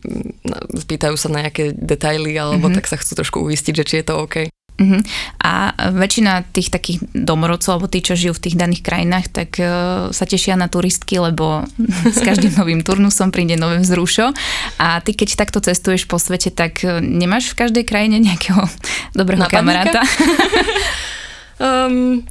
spýtajú 0.75 1.15
sa 1.15 1.31
na 1.31 1.47
nejaké 1.47 1.71
detaily 1.73 2.35
alebo 2.35 2.67
mm-hmm. 2.67 2.77
tak 2.81 2.89
sa 2.91 2.99
chcú 2.99 3.23
trošku 3.23 3.37
uistiť, 3.47 3.73
že 3.83 3.87
či 3.87 3.95
je 4.01 4.05
to 4.05 4.15
OK. 4.19 4.35
Mhm. 4.77 5.01
A 5.41 5.73
väčšina 5.89 6.45
tých 6.53 6.69
takých 6.69 7.01
domorodcov, 7.09 7.71
alebo 7.73 7.89
tí, 7.89 8.05
čo 8.05 8.13
žijú 8.13 8.37
v 8.37 8.43
tých 8.45 8.55
daných 8.61 8.85
krajinách, 8.85 9.25
tak 9.33 9.49
uh, 9.57 10.13
sa 10.13 10.25
tešia 10.29 10.53
na 10.53 10.69
turistky, 10.69 11.17
lebo 11.17 11.65
s 12.05 12.21
každým 12.21 12.53
novým 12.61 12.85
turnusom 12.85 13.33
príde 13.33 13.57
nové 13.57 13.81
vzrušo. 13.81 14.37
A 14.77 15.01
ty, 15.01 15.17
keď 15.17 15.33
takto 15.33 15.57
cestuješ 15.65 16.05
po 16.05 16.21
svete, 16.21 16.53
tak 16.53 16.85
uh, 16.85 17.01
nemáš 17.01 17.57
v 17.57 17.65
každej 17.65 17.83
krajine 17.89 18.21
nejakého 18.21 18.61
dobrého 19.19 19.49
Nápadníka? 19.49 19.57
kamaráta? 19.57 20.01
Um, 21.57 22.21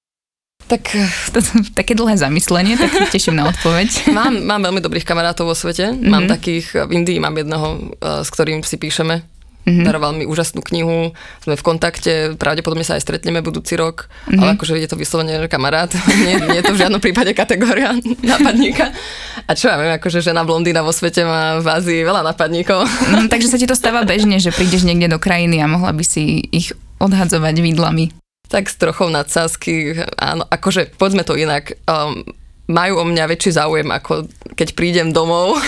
tak 0.70 0.94
To 1.34 1.42
sú 1.42 1.66
také 1.74 1.98
dlhé 1.98 2.14
zamyslenie, 2.22 2.78
tak 2.78 2.94
sa 2.94 3.10
teším 3.10 3.34
na 3.34 3.50
odpoveď. 3.50 4.14
mám, 4.14 4.38
mám 4.46 4.62
veľmi 4.62 4.78
dobrých 4.78 5.02
kamarátov 5.02 5.50
vo 5.50 5.58
svete. 5.58 5.90
Mm-hmm. 5.90 6.06
Mám 6.06 6.30
takých, 6.30 6.86
v 6.86 6.90
Indii 7.02 7.18
mám 7.18 7.34
jedného, 7.34 7.98
s 7.98 8.30
ktorým 8.30 8.62
si 8.62 8.78
píšeme. 8.78 9.26
Mm-hmm. 9.60 9.84
Daroval 9.84 10.12
mi 10.16 10.24
úžasnú 10.24 10.64
knihu, 10.64 11.12
sme 11.44 11.54
v 11.54 11.62
kontakte, 11.62 12.12
pravdepodobne 12.40 12.80
sa 12.80 12.96
aj 12.96 13.04
stretneme 13.04 13.44
budúci 13.44 13.76
rok, 13.76 14.08
mm-hmm. 14.08 14.40
ale 14.40 14.48
akože 14.56 14.80
je 14.80 14.88
to 14.88 14.96
vyslovene 14.96 15.36
kamarát, 15.52 15.92
nie, 16.24 16.40
nie 16.40 16.58
je 16.60 16.64
to 16.64 16.72
v 16.72 16.80
žiadnom 16.80 17.00
prípade 17.00 17.36
kategória 17.36 17.92
nápadníka. 18.32 18.88
A 19.44 19.52
čo 19.52 19.68
ja 19.68 19.76
viem, 19.76 19.92
akože 19.92 20.24
žena 20.24 20.48
blondína 20.48 20.80
vo 20.80 20.96
svete 20.96 21.28
má 21.28 21.60
v 21.60 21.68
Ázii 21.68 22.00
veľa 22.08 22.24
nápadníkov. 22.32 22.88
Mm, 22.88 23.28
takže 23.32 23.52
sa 23.52 23.60
ti 23.60 23.68
to 23.68 23.76
stáva 23.76 24.08
bežne, 24.08 24.40
že 24.40 24.48
prídeš 24.48 24.88
niekde 24.88 25.12
do 25.12 25.20
krajiny 25.20 25.60
a 25.60 25.68
mohla 25.68 25.92
by 25.92 26.04
si 26.08 26.40
ich 26.48 26.72
odhadzovať 26.96 27.60
vidlami. 27.60 28.16
Tak 28.48 28.66
s 28.66 28.80
trochou 28.80 29.12
nadsázky, 29.12 29.94
áno, 30.18 30.42
akože 30.48 30.96
povedzme 30.98 31.22
to 31.22 31.38
inak, 31.38 31.78
um, 31.86 32.26
majú 32.70 33.02
o 33.02 33.04
mňa 33.04 33.26
väčší 33.26 33.58
záujem, 33.58 33.88
ako 33.90 34.30
keď 34.54 34.68
prídem 34.78 35.08
domov. 35.10 35.58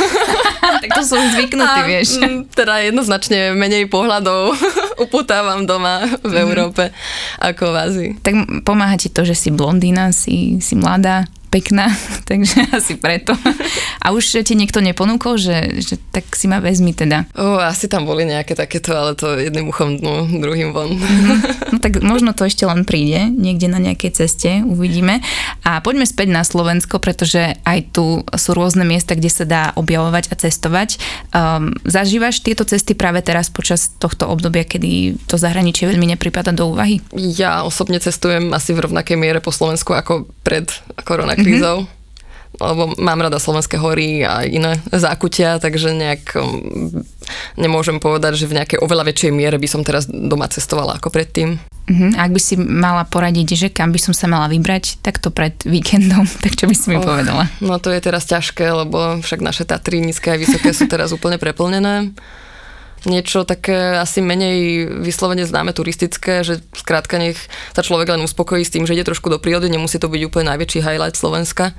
Tak 0.63 0.91
to 0.95 1.03
sú 1.03 1.17
zvyknutí, 1.35 1.81
A, 1.83 1.87
vieš. 1.87 2.23
mm, 2.23 2.55
Teda 2.55 2.79
jednoznačne 2.79 3.53
menej 3.53 3.91
pohľadov 3.91 4.55
uputávam 5.05 5.67
doma 5.67 6.07
v 6.23 6.35
Európe 6.39 6.95
ako 7.43 7.75
v 7.75 7.77
Ázii. 7.77 8.11
Tak 8.23 8.35
pomáha 8.63 8.95
ti 8.95 9.11
to, 9.11 9.27
že 9.27 9.35
si 9.35 9.51
blondína, 9.51 10.15
si, 10.15 10.63
si 10.63 10.75
mladá, 10.79 11.27
pekná, 11.53 11.93
takže 12.31 12.73
asi 12.73 12.97
preto. 12.97 13.37
A 14.01 14.17
už 14.17 14.41
ti 14.41 14.57
niekto 14.57 14.81
neponúkol, 14.81 15.37
že, 15.37 15.85
že 15.85 16.01
tak 16.11 16.33
si 16.33 16.49
ma 16.49 16.65
vezmi 16.65 16.97
teda. 16.97 17.29
O, 17.37 17.61
asi 17.61 17.93
tam 17.93 18.09
boli 18.09 18.25
nejaké 18.25 18.57
takéto, 18.57 18.97
ale 18.97 19.13
to 19.13 19.37
jedným 19.37 19.69
uchom 19.69 20.01
dnu, 20.01 20.41
druhým 20.41 20.73
von. 20.73 20.97
No 21.69 21.77
tak 21.79 22.01
možno 22.01 22.33
to 22.33 22.49
ešte 22.49 22.65
len 22.65 22.89
príde, 22.89 23.29
niekde 23.29 23.69
na 23.69 23.77
nejakej 23.77 24.25
ceste, 24.25 24.65
uvidíme. 24.65 25.21
A 25.63 25.85
poďme 25.85 26.09
späť 26.09 26.33
na 26.33 26.41
Slovensko, 26.43 26.97
pretože 26.97 27.61
aj 27.69 27.93
tu 27.93 28.25
sú 28.25 28.51
rôzne 28.57 28.89
miesta, 28.89 29.13
kde 29.13 29.31
sa 29.31 29.45
dá 29.45 29.63
objavovať 29.77 30.33
a 30.33 30.35
cestovať. 30.39 30.97
Um, 31.35 31.77
zažívaš 31.85 32.41
tieto 32.41 32.65
cesty 32.65 32.97
práve 32.97 33.21
teraz 33.21 33.53
počas 33.53 33.93
tohto 34.01 34.31
obdobia, 34.31 34.65
kedy 34.65 35.21
to 35.29 35.37
zahraničie 35.37 35.91
veľmi 35.91 36.15
nepripada 36.15 36.55
do 36.55 36.71
úvahy? 36.71 37.03
Ja 37.13 37.67
osobne 37.67 37.99
cestujem 37.99 38.55
asi 38.55 38.73
v 38.73 38.89
rovnakej 38.89 39.17
miere 39.19 39.41
po 39.43 39.51
Slovensku 39.51 39.93
ako 39.93 40.31
pred 40.47 40.71
koronakrízou. 41.43 41.79
Mm-hmm. 41.83 42.01
Lebo 42.53 42.93
mám 43.01 43.17
rada 43.17 43.41
slovenské 43.41 43.81
hory 43.81 44.29
a 44.29 44.45
iné 44.45 44.77
zákutia, 44.93 45.57
takže 45.57 45.97
nejak 45.97 46.37
um, 46.37 47.01
nemôžem 47.57 47.97
povedať, 47.97 48.37
že 48.37 48.45
v 48.45 48.61
nejakej 48.61 48.79
oveľa 48.85 49.09
väčšej 49.09 49.33
miere 49.33 49.57
by 49.57 49.65
som 49.65 49.81
teraz 49.81 50.05
doma 50.05 50.45
cestovala 50.53 51.01
ako 51.01 51.09
predtým. 51.09 51.57
Uh-huh. 51.57 52.13
Ak 52.13 52.29
by 52.29 52.37
si 52.37 52.61
mala 52.61 53.09
poradiť, 53.09 53.49
že 53.57 53.69
kam 53.73 53.89
by 53.89 53.97
som 53.97 54.13
sa 54.13 54.29
mala 54.29 54.53
vybrať 54.53 55.01
takto 55.01 55.33
pred 55.33 55.57
víkendom, 55.65 56.29
tak 56.45 56.53
čo 56.53 56.69
by 56.69 56.75
si 56.77 56.93
mi 56.93 57.01
Och, 57.01 57.09
povedala? 57.09 57.49
No 57.65 57.81
to 57.81 57.89
je 57.89 58.05
teraz 58.05 58.29
ťažké, 58.29 58.69
lebo 58.69 59.25
však 59.25 59.41
naše 59.41 59.65
Tatry 59.65 60.05
nízke 60.05 60.29
a 60.29 60.37
vysoké 60.37 60.77
sú 60.77 60.85
teraz 60.93 61.09
úplne 61.17 61.41
preplnené. 61.41 62.13
Niečo 63.03 63.43
také 63.43 63.99
asi 63.99 64.23
menej 64.23 64.87
vyslovene 65.03 65.43
známe 65.43 65.75
turistické, 65.75 66.47
že 66.47 66.63
skrátka 66.71 67.19
nech 67.19 67.35
sa 67.75 67.83
človek 67.83 68.15
len 68.15 68.23
uspokojí 68.23 68.63
s 68.63 68.71
tým, 68.71 68.87
že 68.87 68.95
ide 68.95 69.03
trošku 69.03 69.27
do 69.27 69.43
prírody, 69.43 69.67
nemusí 69.67 69.99
to 69.99 70.07
byť 70.07 70.23
úplne 70.23 70.55
najväčší 70.55 70.87
highlight 70.87 71.19
Slovenska. 71.19 71.75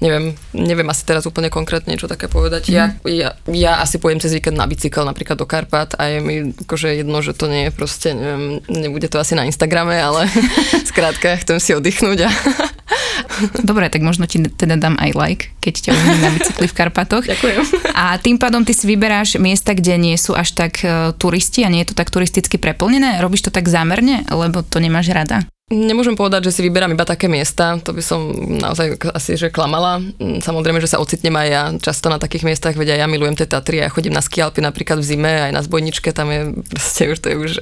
Neviem, 0.00 0.32
neviem 0.56 0.88
asi 0.88 1.04
teraz 1.04 1.28
úplne 1.28 1.52
konkrétne 1.52 1.92
niečo 1.92 2.08
také 2.08 2.24
povedať. 2.24 2.72
Ja, 2.72 2.96
ja, 3.04 3.36
ja 3.52 3.84
asi 3.84 4.00
pojem 4.00 4.16
cez 4.16 4.32
víkend 4.32 4.56
na 4.56 4.64
bicykel 4.64 5.04
napríklad 5.04 5.36
do 5.36 5.44
Karpat 5.44 5.92
a 6.00 6.08
je 6.08 6.18
mi 6.24 6.34
akože 6.56 7.04
jedno, 7.04 7.20
že 7.20 7.36
to 7.36 7.52
nie 7.52 7.68
je 7.68 7.70
proste, 7.76 8.16
neviem, 8.16 8.64
nebude 8.72 9.12
to 9.12 9.20
asi 9.20 9.36
na 9.36 9.44
Instagrame, 9.44 10.00
ale 10.00 10.24
skrátka 10.90 11.36
chcem 11.44 11.60
si 11.60 11.76
oddychnúť 11.76 12.18
a 12.24 12.30
Dobre, 13.68 13.88
tak 13.88 14.02
možno 14.04 14.24
ti 14.28 14.40
teda 14.40 14.76
dám 14.76 14.96
aj 15.00 15.10
like, 15.16 15.44
keď 15.60 15.74
ťa 15.88 15.90
uvidím 15.92 16.20
na 16.20 16.30
bicykli 16.32 16.66
v 16.68 16.76
Karpatoch. 16.76 17.24
ďakujem. 17.24 17.60
A 17.96 18.16
tým 18.20 18.36
pádom 18.36 18.64
ty 18.64 18.72
si 18.76 18.84
vyberáš 18.88 19.36
miesta, 19.40 19.72
kde 19.76 19.96
nie 19.96 20.16
sú 20.16 20.36
až 20.36 20.52
tak 20.56 20.80
e, 20.84 21.12
turisti 21.16 21.64
a 21.64 21.72
nie 21.72 21.84
je 21.84 21.92
to 21.92 21.98
tak 21.98 22.12
turisticky 22.12 22.56
preplnené? 22.60 23.20
Robíš 23.20 23.48
to 23.48 23.52
tak 23.52 23.68
zámerne, 23.68 24.24
lebo 24.28 24.64
to 24.64 24.80
nemáš 24.80 25.12
rada? 25.12 25.44
Nemôžem 25.70 26.18
povedať, 26.18 26.50
že 26.50 26.58
si 26.58 26.66
vyberám 26.66 26.90
iba 26.90 27.06
také 27.06 27.30
miesta, 27.30 27.78
to 27.78 27.94
by 27.94 28.02
som 28.02 28.26
naozaj 28.58 28.98
asi 29.14 29.38
že 29.38 29.54
klamala. 29.54 30.02
Samozrejme, 30.18 30.82
že 30.82 30.90
sa 30.90 30.98
ocitnem 30.98 31.30
aj 31.38 31.46
ja 31.46 31.62
často 31.78 32.10
na 32.10 32.18
takých 32.18 32.42
miestach, 32.42 32.74
aj 32.74 32.90
ja 32.90 33.06
milujem 33.06 33.38
tie 33.38 33.46
Tatry, 33.46 33.78
ja 33.78 33.86
chodím 33.86 34.18
na 34.18 34.18
skialpy 34.18 34.58
napríklad 34.58 34.98
v 34.98 35.06
zime, 35.06 35.30
aj 35.30 35.54
na 35.54 35.62
zbojničke, 35.62 36.10
tam 36.10 36.34
je 36.34 36.58
proste 36.66 37.14
už 37.14 37.18
to 37.22 37.26
je 37.30 37.36
už 37.38 37.52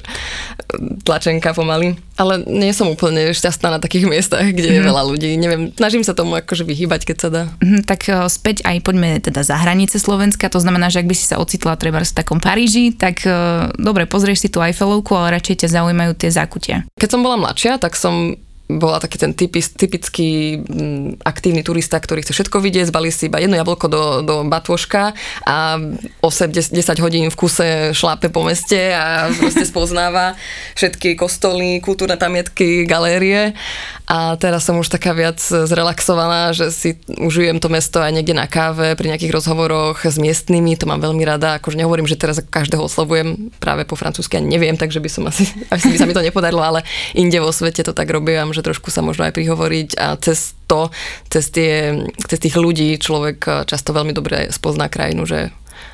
tlačenka 1.05 1.53
pomaly. 1.53 2.01
Ale 2.19 2.43
nie 2.43 2.75
som 2.75 2.91
úplne 2.91 3.31
šťastná 3.31 3.71
na 3.71 3.79
takých 3.79 4.11
miestach, 4.11 4.43
kde 4.51 4.75
je 4.75 4.81
veľa 4.83 5.07
ľudí. 5.07 5.39
Neviem, 5.39 5.71
snažím 5.71 6.03
sa 6.03 6.11
tomu 6.11 6.35
akože 6.35 6.67
vyhýbať, 6.67 7.07
keď 7.07 7.17
sa 7.17 7.29
dá. 7.31 7.43
Mhm, 7.63 7.87
tak 7.87 8.11
e, 8.11 8.27
späť 8.27 8.67
aj 8.67 8.83
poďme 8.83 9.23
teda 9.23 9.39
za 9.47 9.55
hranice 9.55 9.95
Slovenska, 10.03 10.51
to 10.51 10.59
znamená, 10.59 10.91
že 10.91 10.99
ak 10.99 11.07
by 11.07 11.15
si 11.15 11.25
sa 11.31 11.39
ocitla 11.39 11.79
treba 11.79 12.03
v 12.03 12.11
takom 12.11 12.43
Paríži, 12.43 12.91
tak 12.91 13.23
e, 13.23 13.31
dobre, 13.79 14.03
pozrieš 14.03 14.43
si 14.43 14.49
tú 14.51 14.59
Eiffelovku, 14.59 15.15
ale 15.15 15.39
radšej 15.39 15.63
ťa 15.63 15.79
zaujímajú 15.79 16.11
tie 16.19 16.29
zákutia. 16.29 16.83
Keď 16.99 17.09
som 17.15 17.23
bola 17.23 17.39
mladšia, 17.39 17.79
tak 17.79 17.95
som 17.95 18.35
bola 18.69 19.01
taký 19.01 19.17
ten 19.17 19.33
typis, 19.33 19.73
typický 19.73 20.61
m, 20.61 21.17
aktívny 21.25 21.65
turista, 21.65 21.97
ktorý 21.97 22.21
chce 22.21 22.37
všetko 22.37 22.61
vidieť, 22.61 22.93
zbalí 22.93 23.09
si 23.09 23.25
iba 23.25 23.41
jedno 23.41 23.57
jablko 23.57 23.89
do, 23.89 24.03
do 24.21 24.35
batôžka 24.45 25.17
a 25.41 25.81
8-10 26.21 26.77
hodín 27.01 27.25
v 27.33 27.35
kuse 27.35 27.97
šlápe 27.97 28.29
po 28.29 28.45
meste 28.45 28.93
a 28.93 29.33
proste 29.41 29.65
spoznáva 29.65 30.37
všetky 30.77 31.17
kostoly, 31.17 31.81
kultúrne 31.81 32.13
pamiatky, 32.13 32.85
galérie. 32.85 33.57
A 34.05 34.37
teraz 34.37 34.69
som 34.69 34.77
už 34.77 34.89
taká 34.89 35.17
viac 35.17 35.41
zrelaxovaná, 35.41 36.53
že 36.53 36.69
si 36.69 36.97
užijem 37.17 37.57
to 37.57 37.73
mesto 37.73 38.01
aj 38.01 38.13
niekde 38.13 38.37
na 38.37 38.45
káve, 38.45 38.93
pri 38.93 39.09
nejakých 39.09 39.33
rozhovoroch 39.33 40.05
s 40.05 40.17
miestnymi, 40.21 40.77
to 40.77 40.85
mám 40.85 41.01
veľmi 41.01 41.25
rada, 41.25 41.57
akože 41.57 41.77
nehovorím, 41.77 42.09
že 42.09 42.17
teraz 42.17 42.41
každého 42.41 42.85
oslovujem 42.85 43.53
práve 43.57 43.85
po 43.85 43.97
francúzsky, 43.97 44.37
ani 44.37 44.49
neviem, 44.57 44.77
takže 44.77 45.01
by 45.01 45.09
som 45.09 45.23
asi, 45.29 45.45
asi 45.73 45.93
by 45.93 45.97
sa 45.97 46.05
mi 46.09 46.13
to 46.13 46.25
nepodarilo, 46.25 46.61
ale 46.61 46.85
inde 47.17 47.37
vo 47.37 47.53
svete 47.53 47.85
to 47.85 47.93
tak 47.93 48.09
robím, 48.09 48.49
že 48.49 48.58
trošku 48.61 48.93
sa 48.93 49.01
možno 49.01 49.27
aj 49.27 49.33
prihovoriť 49.35 49.89
a 49.97 50.15
cez 50.19 50.53
to, 50.69 50.93
cez, 51.27 51.49
tie, 51.49 52.05
cez 52.15 52.37
tých 52.37 52.55
ľudí 52.55 52.95
človek 53.01 53.65
často 53.65 53.91
veľmi 53.95 54.13
dobre 54.13 54.53
spozná 54.53 54.87
krajinu, 54.87 55.25
že 55.25 55.49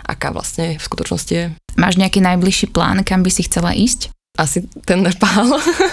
aká 0.05 0.29
vlastne 0.29 0.77
v 0.77 0.83
skutočnosti 0.83 1.33
je. 1.33 1.45
Máš 1.75 1.97
nejaký 1.99 2.21
najbližší 2.21 2.71
plán, 2.71 3.01
kam 3.01 3.25
by 3.25 3.31
si 3.33 3.45
chcela 3.45 3.73
ísť? 3.73 4.13
Asi 4.35 4.67
ten 4.83 4.99
Nepál, 4.99 5.47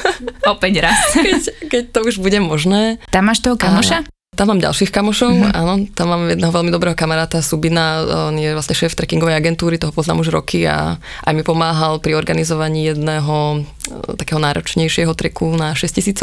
Opäť 0.53 0.83
raz. 0.83 0.99
keď, 1.15 1.43
keď 1.71 1.83
to 1.95 1.99
už 2.11 2.19
bude 2.19 2.39
možné. 2.43 2.99
Tam 3.15 3.31
máš 3.31 3.39
toho 3.39 3.55
kamoša? 3.55 4.03
Tam 4.33 4.49
mám 4.49 4.65
ďalších 4.65 4.89
kamošov, 4.89 5.29
mm-hmm. 5.29 5.53
áno, 5.53 5.85
tam 5.93 6.09
mám 6.09 6.25
jedného 6.25 6.49
veľmi 6.49 6.73
dobrého 6.73 6.97
kamaráta, 6.97 7.45
Subina, 7.45 8.01
on 8.33 8.41
je 8.41 8.57
vlastne 8.57 8.73
šéf 8.73 8.97
trekkingovej 8.97 9.37
agentúry, 9.37 9.77
toho 9.77 9.93
poznám 9.93 10.25
už 10.25 10.33
roky 10.33 10.65
a 10.65 10.97
aj 11.29 11.37
mi 11.37 11.45
pomáhal 11.45 12.01
pri 12.01 12.17
organizovaní 12.17 12.89
jedného 12.89 13.61
e, 13.61 14.17
takého 14.17 14.41
náročnejšieho 14.41 15.13
treku 15.13 15.53
na 15.53 15.77
6000 15.77 16.17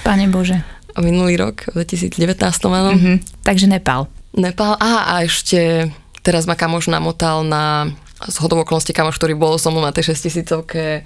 Pane 0.00 0.32
Bože. 0.32 0.64
minulý 1.04 1.36
rok, 1.36 1.68
v 1.76 1.84
2019 1.84 2.40
áno. 2.72 2.96
Mhm. 2.96 3.44
Takže 3.44 3.68
Nepal. 3.68 4.08
Nepál, 4.32 4.80
aha, 4.80 5.12
a 5.12 5.14
ešte 5.20 5.92
teraz 6.24 6.48
ma 6.48 6.56
kamoš 6.56 6.88
namotal 6.88 7.44
na 7.44 7.92
z 8.32 8.36
hodov 8.40 8.64
okolností 8.64 8.96
kamoš, 8.96 9.20
ktorý 9.20 9.36
bol 9.36 9.60
so 9.60 9.68
mnou 9.68 9.84
na 9.84 9.92
tej 9.92 10.16
6000 10.16 11.04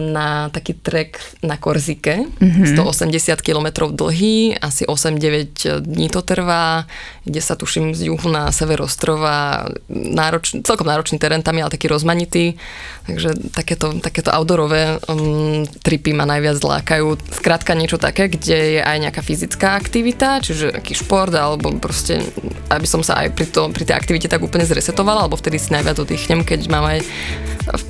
na 0.00 0.48
taký 0.48 0.72
trek 0.72 1.20
na 1.44 1.60
Korzike, 1.60 2.24
mm-hmm. 2.24 2.76
180 2.76 3.44
km 3.44 3.92
dlhý, 3.92 4.56
asi 4.56 4.88
8-9 4.88 5.84
dní 5.84 6.08
to 6.08 6.24
trvá, 6.24 6.88
ide 7.28 7.40
sa 7.44 7.58
tuším 7.58 7.92
z 7.92 8.08
juhu 8.08 8.28
na 8.32 8.48
sever 8.50 8.80
ostrova, 8.80 9.68
náročný, 9.92 10.64
celkom 10.64 10.88
náročný 10.88 11.20
terén 11.20 11.44
tam 11.44 11.60
je, 11.60 11.62
ale 11.62 11.74
taký 11.74 11.92
rozmanitý, 11.92 12.56
takže 13.04 13.52
takéto, 13.52 14.00
takéto 14.00 14.32
outdoorové 14.32 14.96
um, 15.12 15.68
tripy 15.84 16.16
ma 16.16 16.24
najviac 16.24 16.56
lákajú. 16.62 17.20
Skrátka 17.36 17.76
niečo 17.76 18.00
také, 18.00 18.32
kde 18.32 18.78
je 18.78 18.80
aj 18.80 18.96
nejaká 18.96 19.20
fyzická 19.20 19.76
aktivita, 19.76 20.40
čiže 20.40 20.72
aký 20.72 20.96
šport, 20.96 21.34
alebo 21.36 21.68
proste, 21.76 22.24
aby 22.72 22.86
som 22.88 23.04
sa 23.04 23.20
aj 23.26 23.36
pri, 23.36 23.46
to, 23.52 23.68
pri 23.68 23.84
tej 23.84 23.96
aktivite 23.98 24.26
tak 24.30 24.40
úplne 24.40 24.64
zresetovala, 24.64 25.28
alebo 25.28 25.36
vtedy 25.36 25.60
si 25.60 25.74
najviac 25.74 26.00
oddychnem, 26.00 26.42
keď 26.46 26.60
mám 26.72 26.86
aj 26.88 27.04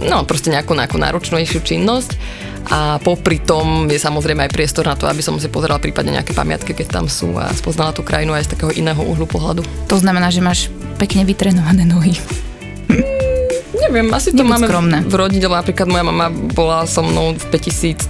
no 0.04 0.24
proste 0.24 0.48
nejakú, 0.52 0.72
nejakú 0.72 0.96
náročnejšiu 0.96 1.60
činnosť 1.62 2.16
a 2.66 2.98
popri 2.98 3.38
tom 3.38 3.86
je 3.86 3.98
samozrejme 4.00 4.46
aj 4.48 4.50
priestor 4.50 4.90
na 4.90 4.98
to, 4.98 5.06
aby 5.06 5.22
som 5.22 5.38
si 5.38 5.46
pozerala 5.46 5.78
prípadne 5.78 6.18
nejaké 6.18 6.34
pamiatky, 6.34 6.74
keď 6.74 6.98
tam 7.02 7.06
sú 7.06 7.38
a 7.38 7.50
spoznala 7.54 7.94
tú 7.94 8.02
krajinu 8.02 8.34
aj 8.34 8.50
z 8.50 8.52
takého 8.58 8.72
iného 8.74 8.98
uhlu 8.98 9.28
pohľadu. 9.28 9.62
To 9.86 9.96
znamená, 9.96 10.34
že 10.34 10.42
máš 10.42 10.66
pekne 10.98 11.22
vytrenované 11.22 11.86
nohy. 11.86 12.18
Neviem, 13.76 14.10
asi 14.10 14.34
to 14.34 14.42
máme 14.42 14.66
skromné. 14.66 14.98
v 15.06 15.14
rodine, 15.14 15.46
napríklad 15.46 15.86
moja 15.86 16.02
mama 16.02 16.26
bola 16.32 16.88
so 16.90 17.06
mnou 17.06 17.38
v 17.38 17.44
5370 17.54 18.02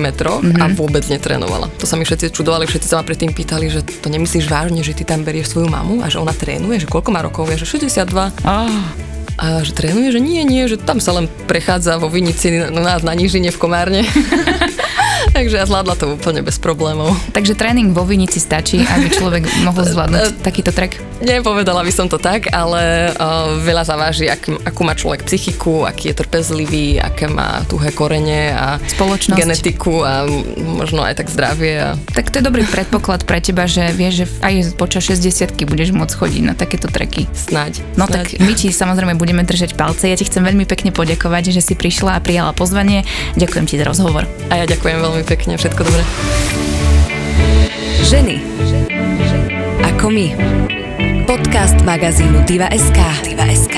metroch 0.00 0.40
mm-hmm. 0.40 0.62
a 0.62 0.64
vôbec 0.72 1.04
netrénovala. 1.04 1.68
To 1.82 1.84
sa 1.84 2.00
mi 2.00 2.08
všetci 2.08 2.32
čudovali, 2.32 2.64
všetci 2.64 2.86
sa 2.88 3.02
ma 3.02 3.04
predtým 3.04 3.36
pýtali, 3.36 3.68
že 3.68 3.84
to 3.84 4.08
nemyslíš 4.08 4.48
vážne, 4.48 4.80
že 4.80 4.96
ty 4.96 5.04
tam 5.04 5.20
berieš 5.20 5.52
svoju 5.52 5.68
mamu 5.68 6.00
a 6.00 6.08
že 6.08 6.16
ona 6.16 6.32
trénuje, 6.32 6.80
že 6.80 6.88
koľko 6.88 7.10
má 7.12 7.20
rokov, 7.20 7.50
je, 7.52 7.60
že 7.60 7.76
62. 7.76 8.32
Oh. 8.46 9.13
A 9.34 9.66
že 9.66 9.74
trénuje, 9.74 10.14
že 10.14 10.20
nie, 10.22 10.46
nie, 10.46 10.70
že 10.70 10.78
tam 10.78 11.02
sa 11.02 11.10
len 11.16 11.26
prechádza 11.50 11.98
vo 11.98 12.06
Vinici 12.06 12.54
na, 12.54 12.70
na, 12.70 12.94
na 13.02 13.12
nížine 13.18 13.50
v 13.50 13.58
Komárne. 13.58 14.02
Takže 15.34 15.58
ja 15.58 15.66
zvládla 15.66 15.98
to 15.98 16.14
úplne 16.14 16.46
bez 16.46 16.62
problémov. 16.62 17.10
Takže 17.34 17.58
tréning 17.58 17.90
vo 17.90 18.06
Vinici 18.06 18.38
stačí, 18.38 18.86
aby 18.86 19.10
človek 19.10 19.42
mohol 19.66 19.82
zvládnuť 19.82 20.38
takýto 20.46 20.70
trek? 20.70 21.02
Nepovedala 21.26 21.82
by 21.82 21.90
som 21.90 22.06
to 22.06 22.22
tak, 22.22 22.54
ale 22.54 23.10
uh, 23.10 23.58
veľa 23.58 23.82
zaváži, 23.82 24.30
ak, 24.30 24.62
akú 24.62 24.86
má 24.86 24.94
človek 24.94 25.26
psychiku, 25.26 25.82
aký 25.82 26.14
je 26.14 26.22
trpezlivý, 26.22 27.02
aké 27.02 27.26
má 27.26 27.66
tuhé 27.66 27.90
korene 27.90 28.54
a 28.54 28.78
Spoločnosť. 28.78 29.34
genetiku 29.34 30.06
a 30.06 30.22
možno 30.62 31.02
aj 31.02 31.18
tak 31.18 31.26
zdravie. 31.34 31.82
A... 31.82 31.98
Tak 32.14 32.30
to 32.30 32.38
je 32.38 32.44
dobrý 32.46 32.62
predpoklad 32.62 33.26
pre 33.26 33.42
teba, 33.42 33.66
že 33.66 33.90
vieš, 33.90 34.22
že 34.22 34.26
aj 34.38 34.54
počas 34.78 35.02
60 35.10 35.66
budeš 35.66 35.90
môcť 35.90 36.14
chodiť 36.14 36.42
na 36.46 36.54
takéto 36.54 36.86
treky. 36.86 37.26
Snaď. 37.34 37.82
No 37.98 38.06
Snaď. 38.06 38.14
tak 38.14 38.26
my 38.38 38.52
ti 38.54 38.70
samozrejme 38.70 39.18
budeme 39.18 39.42
držať 39.42 39.74
palce. 39.74 40.06
Ja 40.06 40.14
ti 40.14 40.28
chcem 40.28 40.46
veľmi 40.46 40.62
pekne 40.62 40.94
poďakovať, 40.94 41.50
že 41.50 41.62
si 41.64 41.74
prišla 41.74 42.18
a 42.18 42.22
prijala 42.22 42.54
pozvanie. 42.54 43.02
Ďakujem 43.34 43.66
ti 43.66 43.74
za 43.80 43.88
rozhovor. 43.88 44.30
A 44.52 44.62
ja 44.62 44.64
ďakujem 44.70 45.23
veľmi 45.24 45.32
pekne, 45.32 45.56
všetko 45.56 45.80
dobré. 45.88 46.04
Ženy 48.04 48.36
ako 49.96 50.06
my. 50.12 50.28
Podcast 51.24 51.80
magazínu 51.80 52.44
Diva.sk. 52.44 53.00
Diva.sk. 53.24 53.76